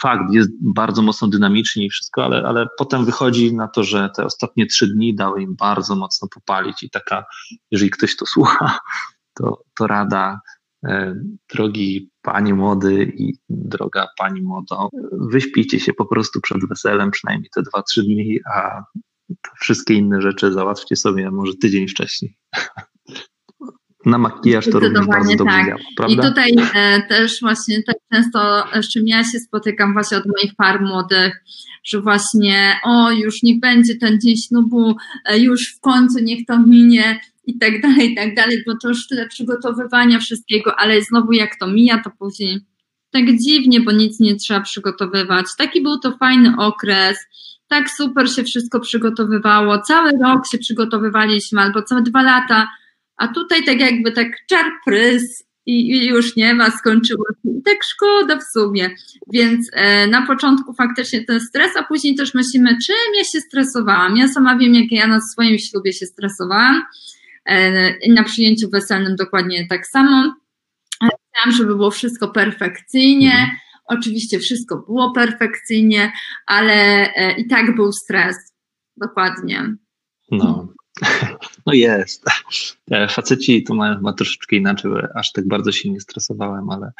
[0.00, 4.24] fakt, jest bardzo mocno dynamicznie i wszystko, ale, ale potem wychodzi na to, że te
[4.24, 7.24] ostatnie trzy dni dały im bardzo mocno popalić i taka,
[7.70, 8.78] jeżeli ktoś to słucha,
[9.34, 10.55] to, to rada E,
[11.54, 14.88] drogi panie młody i droga pani młodo,
[15.30, 18.82] wyśpijcie się po prostu przed weselem przynajmniej te dwa, trzy dni, a
[19.60, 22.36] wszystkie inne rzeczy załatwcie sobie może tydzień wcześniej.
[24.06, 25.66] Na makijaż to również bardzo dobrze tak.
[25.66, 26.22] działa, prawda?
[26.22, 30.54] I tutaj e, też właśnie tak często, z czym ja się spotykam właśnie od moich
[30.56, 31.44] par młodych,
[31.84, 36.58] że właśnie o, już niech będzie ten dzień ślubu, e, już w końcu niech to
[36.58, 41.32] minie, i tak dalej, i tak dalej, bo to już tyle przygotowywania wszystkiego, ale znowu
[41.32, 42.60] jak to mija, to później
[43.10, 45.46] tak dziwnie, bo nic nie trzeba przygotowywać.
[45.58, 47.18] Taki był to fajny okres,
[47.68, 52.68] tak super się wszystko przygotowywało, cały rok się przygotowywaliśmy, albo całe dwa lata,
[53.16, 57.50] a tutaj tak jakby tak czar prys i, i już nie ma, skończyło się.
[57.58, 58.90] I tak szkoda w sumie.
[59.32, 64.16] Więc e, na początku faktycznie ten stres, a później też myślimy, czym ja się stresowałam.
[64.16, 66.82] Ja sama wiem, jak ja na swoim ślubie się stresowałam.
[67.46, 70.34] E, na przyjęciu weselnym dokładnie tak samo.
[70.94, 73.32] Chciałam, żeby było wszystko perfekcyjnie.
[73.32, 73.50] Mhm.
[73.86, 76.12] Oczywiście wszystko było perfekcyjnie,
[76.46, 76.74] ale
[77.14, 78.36] e, i tak był stres.
[78.96, 79.76] Dokładnie.
[80.30, 80.68] No,
[81.66, 82.24] no jest.
[83.08, 86.92] Faceci to mają chyba troszeczkę inaczej, aż tak bardzo się nie stresowałem, ale,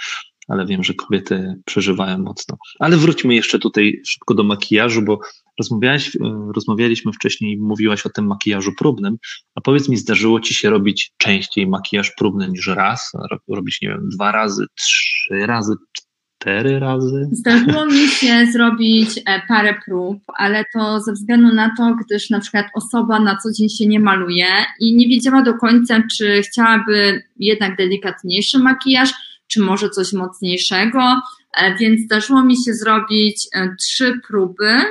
[0.48, 2.56] ale wiem, że kobiety przeżywają mocno.
[2.78, 5.18] Ale wróćmy jeszcze tutaj szybko do makijażu, bo
[5.58, 6.18] Rozmawiałeś, e,
[6.54, 9.16] rozmawialiśmy wcześniej, mówiłaś o tym makijażu próbnym,
[9.54, 13.12] a powiedz mi, zdarzyło Ci się robić częściej makijaż próbny niż raz?
[13.48, 17.28] Robić, nie wiem, dwa razy, trzy razy, cztery razy?
[17.32, 22.40] Zdarzyło mi się zrobić e, parę prób, ale to ze względu na to, gdyż na
[22.40, 24.46] przykład osoba na co dzień się nie maluje
[24.80, 29.10] i nie wiedziała do końca, czy chciałaby jednak delikatniejszy makijaż,
[29.46, 31.20] czy może coś mocniejszego,
[31.56, 33.48] e, więc zdarzyło mi się zrobić
[33.80, 34.82] trzy próby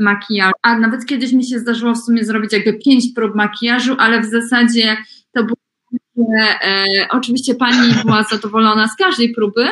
[0.00, 4.20] makijażu, a nawet kiedyś mi się zdarzyło w sumie zrobić jakby pięć prób makijażu, ale
[4.20, 4.96] w zasadzie
[5.32, 5.56] to było,
[6.62, 9.68] e, oczywiście pani była zadowolona z każdej próby,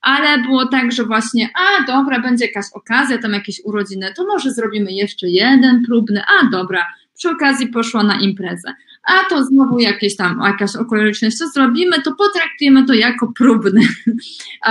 [0.00, 4.50] ale było tak, że właśnie, a dobra, będzie jakaś okazja, tam jakieś urodziny, to może
[4.50, 8.74] zrobimy jeszcze jeden próbny, a dobra, przy okazji poszła na imprezę.
[9.08, 13.80] A to znowu jakieś tam, jakaś okoliczność, co zrobimy, to potraktujemy to jako próbny.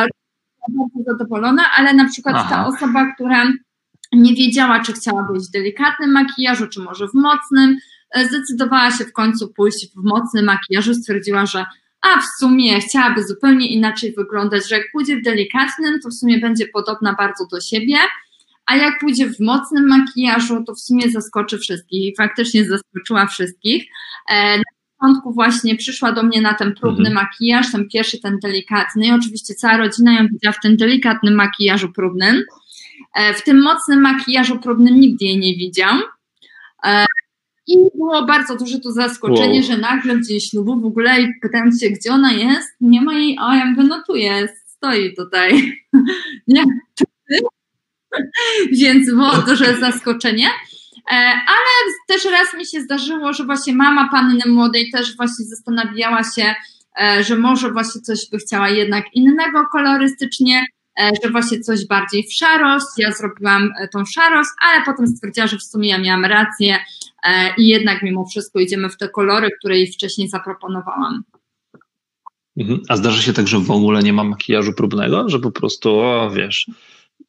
[0.67, 2.49] Bardzo zadowolona, ale na przykład Aha.
[2.49, 3.51] ta osoba, która
[4.13, 7.77] nie wiedziała, czy chciała być w delikatnym makijażu, czy może w mocnym,
[8.11, 11.65] e, zdecydowała się w końcu pójść w mocny makijażu, stwierdziła, że
[12.01, 16.39] a w sumie chciałaby zupełnie inaczej wyglądać, że jak pójdzie w delikatnym, to w sumie
[16.39, 17.95] będzie podobna bardzo do siebie,
[18.71, 23.85] a jak pójdzie w mocnym makijażu, to w sumie zaskoczy wszystkich i faktycznie zaskoczyła wszystkich.
[24.29, 24.63] E, na
[24.99, 27.13] początku właśnie przyszła do mnie na ten próbny mhm.
[27.13, 31.91] makijaż, ten pierwszy, ten delikatny i oczywiście cała rodzina ją widziała w tym delikatnym makijażu
[31.91, 32.43] próbnym.
[33.15, 35.95] E, w tym mocnym makijażu próbnym nigdy jej nie widział.
[36.85, 37.05] E,
[37.67, 39.63] I było bardzo duże to zaskoczenie, wow.
[39.63, 43.37] że nagle w dzień ślubu w ogóle pytając się, gdzie ona jest, nie ma jej,
[43.41, 45.73] a ja mówię, no tu jest, stoi tutaj.
[46.47, 46.63] nie,
[48.81, 50.47] Więc było duże zaskoczenie.
[51.11, 51.15] E,
[51.47, 56.55] ale też raz mi się zdarzyło, że właśnie mama panny młodej też właśnie zastanawiała się,
[57.21, 60.65] że może właśnie coś by chciała jednak innego kolorystycznie,
[60.99, 62.85] E, że właśnie coś bardziej w szarość.
[62.97, 66.77] Ja zrobiłam e, tą szarość, ale potem stwierdziła, że w sumie ja miałam rację
[67.23, 71.23] e, i jednak mimo wszystko idziemy w te kolory, które jej wcześniej zaproponowałam.
[72.57, 72.81] Mhm.
[72.89, 76.31] A zdarza się tak, że w ogóle nie ma makijażu próbnego, że po prostu, o
[76.35, 76.67] wiesz,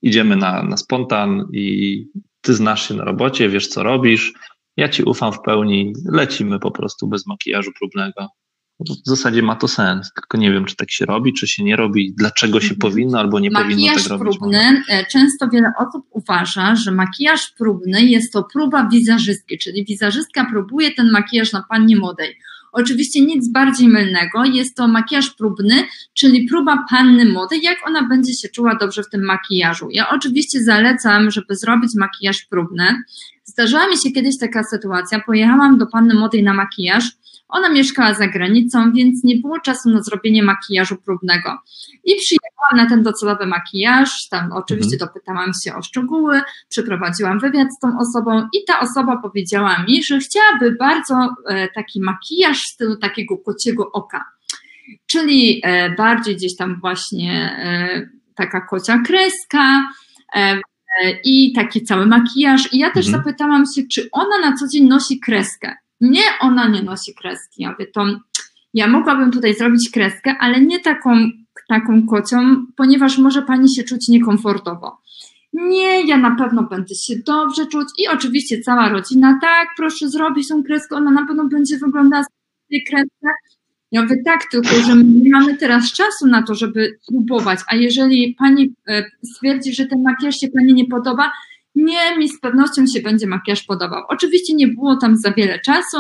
[0.03, 2.07] idziemy na, na spontan i
[2.41, 4.33] ty znasz się na robocie, wiesz co robisz,
[4.77, 8.29] ja ci ufam w pełni, lecimy po prostu bez makijażu próbnego
[8.81, 11.77] w zasadzie ma to sens, tylko nie wiem, czy tak się robi, czy się nie
[11.77, 12.79] robi, dlaczego się mhm.
[12.79, 14.41] powinno albo nie makijaż powinno tak robić.
[14.41, 19.85] Makijaż próbny, e, często wiele osób uważa, że makijaż próbny jest to próba wizerzystki, czyli
[19.85, 22.37] wizerzystka próbuje ten makijaż na pannie młodej.
[22.73, 25.75] Oczywiście nic bardziej mylnego, jest to makijaż próbny,
[26.15, 29.89] czyli próba panny młodej, jak ona będzie się czuła dobrze w tym makijażu.
[29.91, 33.03] Ja oczywiście zalecam, żeby zrobić makijaż próbny.
[33.45, 37.05] Zdarzyła mi się kiedyś taka sytuacja, pojechałam do panny młodej na makijaż,
[37.53, 41.59] ona mieszkała za granicą, więc nie było czasu na zrobienie makijażu próbnego.
[42.05, 45.09] I przyjechałam na ten docelowy makijaż, tam oczywiście mhm.
[45.09, 50.19] dopytałam się o szczegóły, przeprowadziłam wywiad z tą osobą i ta osoba powiedziała mi, że
[50.19, 54.25] chciałaby bardzo e, taki makijaż w stylu takiego kociego oka.
[55.07, 59.83] Czyli e, bardziej gdzieś tam właśnie e, taka kocia kreska,
[61.25, 62.73] i taki cały makijaż.
[62.73, 63.25] I ja też mhm.
[63.25, 65.77] zapytałam się, czy ona na co dzień nosi kreskę.
[66.03, 67.63] Nie, ona nie nosi kreski.
[67.63, 68.07] Ja mówię, to
[68.75, 71.31] ja mogłabym tutaj zrobić kreskę, ale nie taką,
[71.69, 74.99] taką kocią, ponieważ może pani się czuć niekomfortowo.
[75.53, 80.49] Nie, ja na pewno będę się dobrze czuć i oczywiście cała rodzina, tak, proszę zrobić
[80.49, 83.29] tą kreskę, ona na pewno będzie wyglądała w tej kresce.
[83.93, 87.77] Ja mówię, tak, tylko że my nie mamy teraz czasu na to, żeby próbować, a
[87.77, 91.33] jeżeli pani e, stwierdzi, że ten makijaż się pani nie podoba,
[91.75, 94.03] nie, mi z pewnością się będzie makijaż podobał.
[94.09, 95.99] Oczywiście nie było tam za wiele czasu.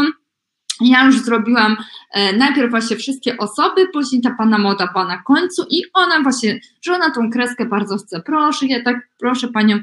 [0.81, 1.77] Ja już zrobiłam
[2.13, 6.61] e, najpierw właśnie wszystkie osoby, później ta pana moda była na końcu i ona właśnie,
[6.83, 8.23] że ona tą kreskę bardzo chce.
[8.27, 9.81] Proszę, ja tak proszę panią,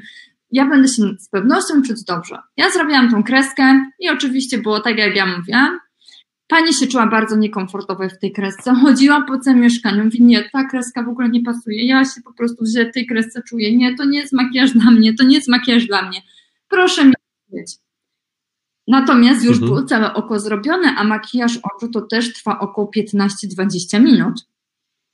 [0.50, 2.38] ja będę się z pewnością czuć dobrze.
[2.56, 5.78] Ja zrobiłam tą kreskę i oczywiście było tak, jak ja mówiłam.
[6.50, 8.74] Pani się czuła bardzo niekomfortowo w tej kresce.
[8.74, 10.04] Chodziła po całym mieszkaniu.
[10.04, 11.86] Mówi, nie, ta kreska w ogóle nie pasuje.
[11.86, 13.76] Ja się po prostu źle w tej kresce czuję.
[13.76, 16.22] Nie, to nie jest makijaż dla mnie, to nie jest makijaż dla mnie.
[16.68, 17.12] Proszę mi
[17.50, 17.76] powiedzieć.
[18.88, 19.72] Natomiast już mhm.
[19.72, 24.46] było całe oko zrobione, a makijaż oczu to też trwa około 15-20 minut.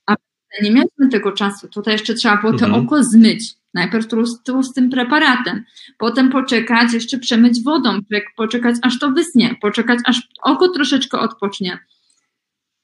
[0.05, 0.15] A
[0.61, 1.67] nie mieliśmy tego czasu.
[1.67, 2.71] Tutaj jeszcze trzeba było mhm.
[2.71, 3.56] to oko zmyć.
[3.73, 4.07] Najpierw
[4.45, 5.63] tłustym preparatem,
[5.97, 7.99] potem poczekać, jeszcze przemyć wodą,
[8.35, 11.79] poczekać aż to wysnie, poczekać aż oko troszeczkę odpocznie.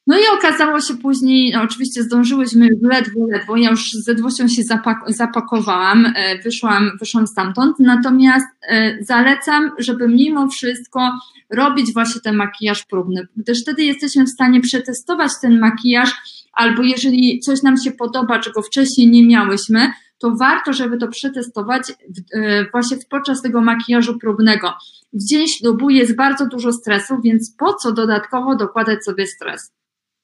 [0.06, 4.62] No i okazało się później, no oczywiście zdążyłyśmy ledwo, ledwo, ja już z ledwością się
[4.62, 11.12] zapak zapakowałam, e, wyszłam, wyszłam stamtąd, natomiast e, zalecam, żeby mimo wszystko
[11.50, 16.10] robić właśnie ten makijaż próbny, gdyż wtedy jesteśmy w stanie przetestować ten makijaż,
[16.52, 19.92] albo jeżeli coś nam się podoba, czego wcześniej nie miałyśmy,
[20.24, 21.92] to warto, żeby to przetestować
[22.34, 24.72] e, właśnie podczas tego makijażu próbnego.
[25.12, 29.72] W dzień ślubu jest bardzo dużo stresu, więc po co dodatkowo dokładać sobie stres?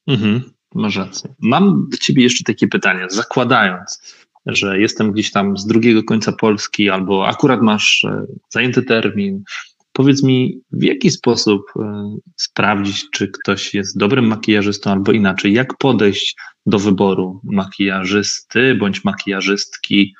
[0.06, 0.42] Mhm,
[0.74, 1.34] masz rację.
[1.38, 3.06] Mam do ciebie jeszcze takie pytanie.
[3.08, 9.42] Zakładając, że jestem gdzieś tam z drugiego końca Polski, albo akurat masz e, zajęty termin,
[9.92, 15.78] Powiedz mi, w jaki sposób e, sprawdzić, czy ktoś jest dobrym makijażystą, albo inaczej, jak
[15.78, 16.36] podejść
[16.66, 20.14] do wyboru makijażysty bądź makijażystki?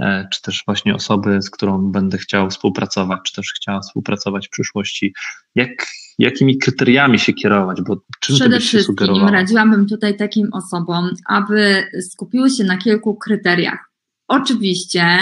[0.00, 4.50] e, czy też właśnie osoby, z którą będę chciał współpracować, czy też chciała współpracować w
[4.50, 5.14] przyszłości,
[5.54, 5.86] jak,
[6.18, 11.84] jakimi kryteriami się kierować, bo czym Przede byś się wszystkim radziłabym tutaj takim osobom, aby
[12.00, 13.90] skupiły się na kilku kryteriach.
[14.28, 15.18] Oczywiście,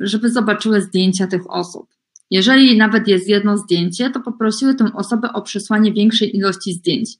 [0.00, 1.86] żeby zobaczyły zdjęcia tych osób.
[2.30, 7.10] Jeżeli nawet jest jedno zdjęcie, to poprosiły tę osobę o przesłanie większej ilości zdjęć.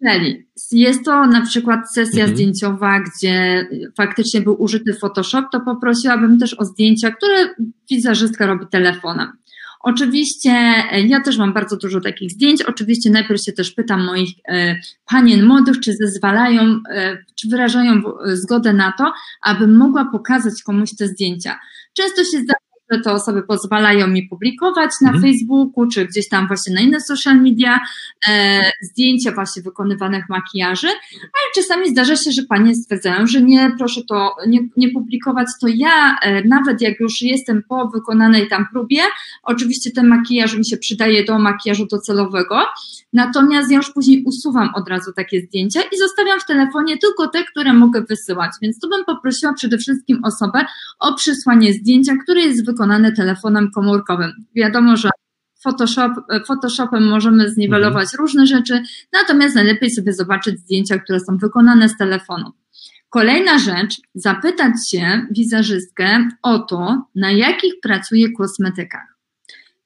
[0.00, 2.36] Jeżeli jest to na przykład sesja mhm.
[2.36, 3.66] zdjęciowa, gdzie
[3.96, 7.54] faktycznie był użyty Photoshop, to poprosiłabym też o zdjęcia, które
[7.90, 9.32] wizerzystka robi telefonem.
[9.80, 12.62] Oczywiście e, ja też mam bardzo dużo takich zdjęć.
[12.62, 14.76] Oczywiście najpierw się też pytam moich e,
[15.10, 21.08] panien młodych, czy zezwalają, e, czy wyrażają zgodę na to, abym mogła pokazać komuś te
[21.08, 21.58] zdjęcia.
[21.92, 25.24] Często się zdarza, że te osoby pozwalają mi publikować na mhm.
[25.24, 27.80] Facebooku, czy gdzieś tam właśnie na inne social media,
[28.28, 34.00] e, zdjęcia właśnie wykonywanych makijaży, ale czasami zdarza się, że panie stwierdzają, że nie, proszę
[34.08, 39.00] to nie, nie publikować, to ja e, nawet jak już jestem po wykonanej tam próbie,
[39.42, 42.62] oczywiście ten makijaż mi się przydaje do makijażu docelowego,
[43.12, 47.44] natomiast ja już później usuwam od razu takie zdjęcia i zostawiam w telefonie tylko te,
[47.44, 50.64] które mogę wysyłać, więc tu bym poprosiła przede wszystkim osobę
[50.98, 52.75] o przysłanie zdjęcia, które jest wykonane
[53.12, 54.32] telefonem komórkowym.
[54.54, 55.10] Wiadomo, że
[55.62, 56.12] Photoshop,
[56.46, 58.18] Photoshopem możemy zniwelować mhm.
[58.18, 62.52] różne rzeczy, natomiast najlepiej sobie zobaczyć zdjęcia, które są wykonane z telefonu.
[63.10, 69.16] Kolejna rzecz, zapytać się wizerzystkę o to, na jakich pracuje kosmetykach.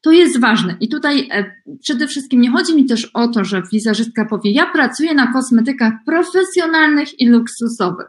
[0.01, 0.77] To jest ważne.
[0.81, 4.67] I tutaj e, przede wszystkim nie chodzi mi też o to, że wizerzystka powie, ja
[4.67, 8.07] pracuję na kosmetykach profesjonalnych i luksusowych.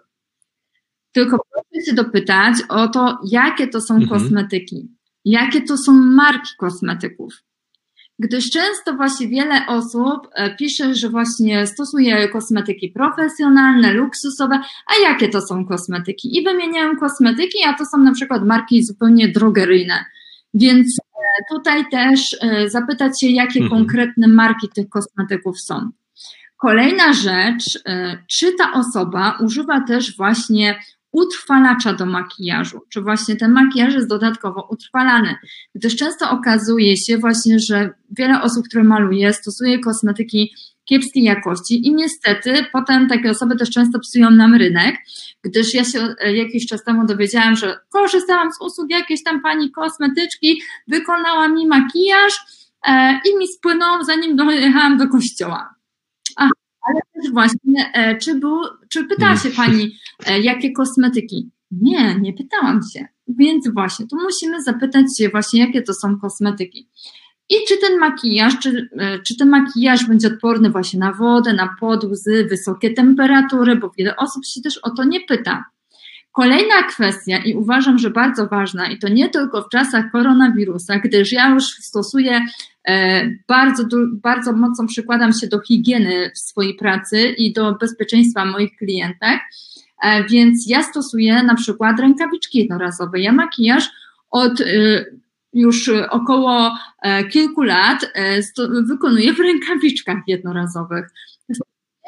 [1.11, 1.37] Tylko
[1.85, 4.19] się dopytać o to, jakie to są mhm.
[4.19, 4.91] kosmetyki,
[5.25, 7.33] jakie to są marki kosmetyków.
[8.19, 15.29] Gdyż często właśnie wiele osób e, pisze, że właśnie stosuje kosmetyki profesjonalne, luksusowe, a jakie
[15.29, 16.37] to są kosmetyki?
[16.37, 20.05] I wymieniają kosmetyki, a to są na przykład marki zupełnie drogeryjne.
[20.53, 23.69] Więc e, tutaj też e, zapytać się, jakie mhm.
[23.69, 25.89] konkretne marki tych kosmetyków są.
[26.57, 27.83] Kolejna rzecz,
[28.27, 30.79] czy ta osoba używa też właśnie
[31.11, 35.35] utrwalacza do makijażu, czy właśnie ten makijaż jest dodatkowo utrwalany,
[35.75, 40.51] gdyż często okazuje się właśnie, że wiele osób, które maluje, stosuje kosmetyki
[40.85, 44.95] kiepskiej jakości i niestety potem takie osoby też często psują nam rynek,
[45.43, 49.71] gdyż ja się e, jakiś czas temu dowiedziałam, że korzystałam z usług jakiejś tam pani
[49.71, 52.33] kosmetyczki, wykonała mi makijaż
[52.87, 55.80] e, i mi spłynął zanim dojechałam do kościoła.
[56.89, 58.57] Ale też właśnie, e, czy, był,
[58.89, 61.49] czy pytała się Pani, e, jakie kosmetyki?
[61.71, 63.07] Nie, nie pytałam się.
[63.27, 66.89] Więc właśnie, tu musimy zapytać się właśnie, jakie to są kosmetyki.
[67.49, 71.75] I czy ten makijaż, czy, e, czy ten makijaż będzie odporny właśnie na wodę, na
[71.79, 75.65] pot, łzy, wysokie temperatury, bo wiele osób się też o to nie pyta.
[76.31, 81.31] Kolejna kwestia i uważam, że bardzo ważna i to nie tylko w czasach koronawirusa, gdyż
[81.31, 82.45] ja już stosuję
[83.47, 89.39] bardzo, bardzo mocno przykładam się do higieny w swojej pracy i do bezpieczeństwa moich klientek,
[90.03, 93.19] e, więc ja stosuję na przykład rękawiczki jednorazowe.
[93.19, 93.89] Ja makijaż
[94.31, 94.65] od e,
[95.53, 96.77] już około
[97.31, 98.13] kilku lat
[98.87, 101.07] wykonuję w rękawiczkach jednorazowych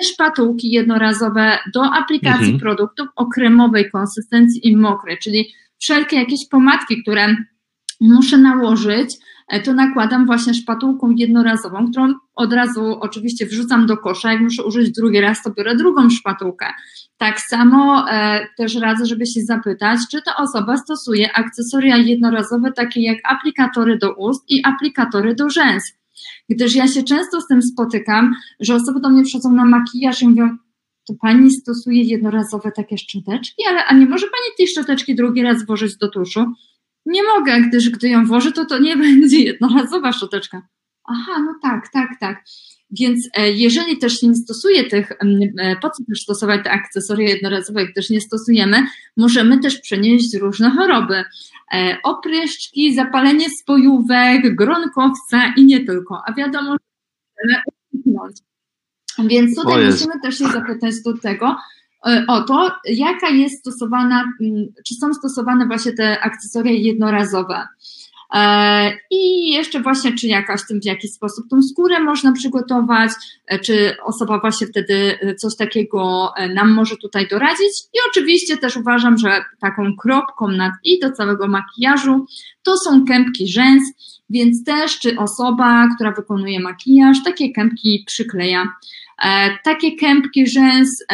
[0.03, 2.59] szpatułki jednorazowe do aplikacji mhm.
[2.59, 7.35] produktów o kremowej konsystencji i mokrej, czyli wszelkie jakieś pomadki, które
[8.01, 9.19] muszę nałożyć, e,
[9.59, 14.31] to nakładam właśnie szpatułką jednorazową, którą od razu oczywiście wrzucam do kosza.
[14.31, 16.65] Jak muszę użyć drugi raz, to biorę drugą szpatułkę.
[17.17, 23.01] Tak samo e, też radzę, żeby się zapytać, czy ta osoba stosuje akcesoria jednorazowe, takie
[23.01, 25.93] jak aplikatory do ust i aplikatory do rzęs
[26.49, 30.29] gdyż ja się często z tym spotykam, że osoby do mnie przychodzą na makijaż i
[30.29, 30.57] mówią,
[31.07, 35.65] to pani stosuje jednorazowe takie szczoteczki, ale a nie może pani tej szczoteczki drugi raz
[35.65, 36.45] włożyć do tuszu?
[37.05, 40.61] Nie mogę, gdyż gdy ją włożę, to to nie będzie jednorazowa szczoteczka.
[41.03, 42.43] Aha, no tak, tak, tak.
[42.99, 47.81] Więc e, jeżeli też nie stosuje tych, e, po co też stosować te akcesoria jednorazowe,
[47.81, 48.85] jak też nie stosujemy,
[49.17, 51.23] możemy też przenieść różne choroby.
[51.73, 56.21] E, opryszczki, zapalenie spojówek, gronkowca i nie tylko.
[56.25, 56.75] A wiadomo,
[57.49, 57.61] że
[57.93, 58.37] uniknąć.
[59.25, 61.57] Więc tutaj musimy też się zapytać do tego,
[62.27, 64.23] o to, jaka jest stosowana,
[64.87, 67.67] czy są stosowane właśnie te akcesoria jednorazowe.
[68.33, 73.11] E, I jeszcze właśnie, czy jakaś tym, w jaki sposób tą skórę można przygotować,
[73.47, 77.81] e, czy osoba właśnie wtedy e, coś takiego nam może tutaj doradzić.
[77.93, 82.25] I oczywiście też uważam, że taką kropką nad i do całego makijażu
[82.63, 83.83] to są kępki rzęs,
[84.29, 88.67] więc też czy osoba, która wykonuje makijaż, takie kępki przykleja.
[89.63, 91.05] Takie kępki rzęs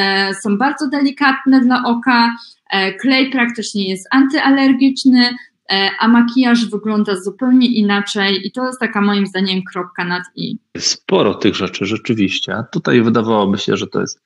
[0.44, 2.36] są bardzo delikatne dla oka,
[3.02, 5.30] klej praktycznie jest antyalergiczny,
[6.00, 10.58] a makijaż wygląda zupełnie inaczej i to jest taka moim zdaniem kropka nad i.
[10.78, 12.64] Sporo tych rzeczy rzeczywiście.
[12.72, 14.22] Tutaj wydawałoby się, że to jest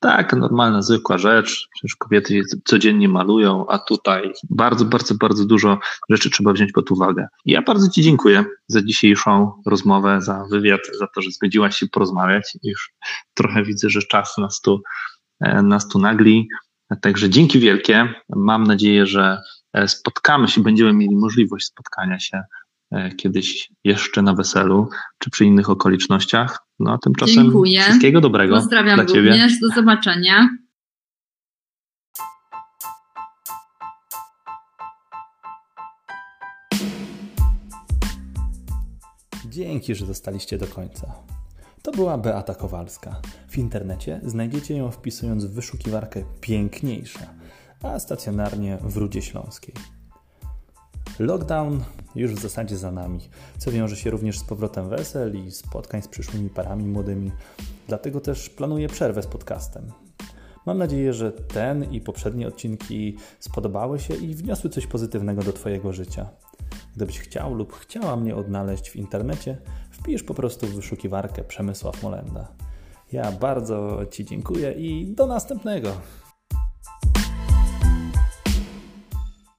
[0.00, 1.68] tak, normalna, zwykła rzecz.
[1.74, 5.78] Przecież kobiety codziennie malują, a tutaj bardzo, bardzo, bardzo dużo
[6.10, 7.26] rzeczy trzeba wziąć pod uwagę.
[7.44, 12.58] Ja bardzo Ci dziękuję za dzisiejszą rozmowę, za wywiad, za to, że zgodziłaś się porozmawiać.
[12.62, 12.92] Już
[13.34, 14.82] trochę widzę, że czas nas tu,
[15.40, 16.48] e, nas tu nagli.
[17.02, 18.14] Także dzięki wielkie.
[18.28, 19.40] Mam nadzieję, że
[19.72, 22.42] e, spotkamy się, będziemy mieli możliwość spotkania się
[23.16, 24.88] kiedyś jeszcze na weselu,
[25.18, 26.58] czy przy innych okolicznościach.
[26.78, 27.80] No a tymczasem Dziękuję.
[27.80, 28.56] wszystkiego dobrego.
[28.56, 29.30] Pozdrawiam dla Ciebie.
[29.30, 29.52] również.
[29.60, 30.48] Do zobaczenia.
[39.48, 41.14] Dzięki, że zostaliście do końca.
[41.82, 43.20] To była Beata Kowalska.
[43.48, 47.26] W internecie znajdziecie ją wpisując w wyszukiwarkę piękniejsza,
[47.82, 49.74] a stacjonarnie w Rudzie Śląskiej.
[51.18, 53.20] Lockdown już w zasadzie za nami,
[53.58, 57.32] co wiąże się również z powrotem wesel i spotkań z przyszłymi parami młodymi.
[57.88, 59.92] Dlatego też planuję przerwę z podcastem.
[60.66, 65.92] Mam nadzieję, że ten i poprzednie odcinki spodobały się i wniosły coś pozytywnego do Twojego
[65.92, 66.28] życia.
[66.96, 69.58] Gdybyś chciał lub chciała mnie odnaleźć w internecie,
[69.90, 72.48] wpisz po prostu w wyszukiwarkę Przemysław Molenda.
[73.12, 75.92] Ja bardzo Ci dziękuję i do następnego.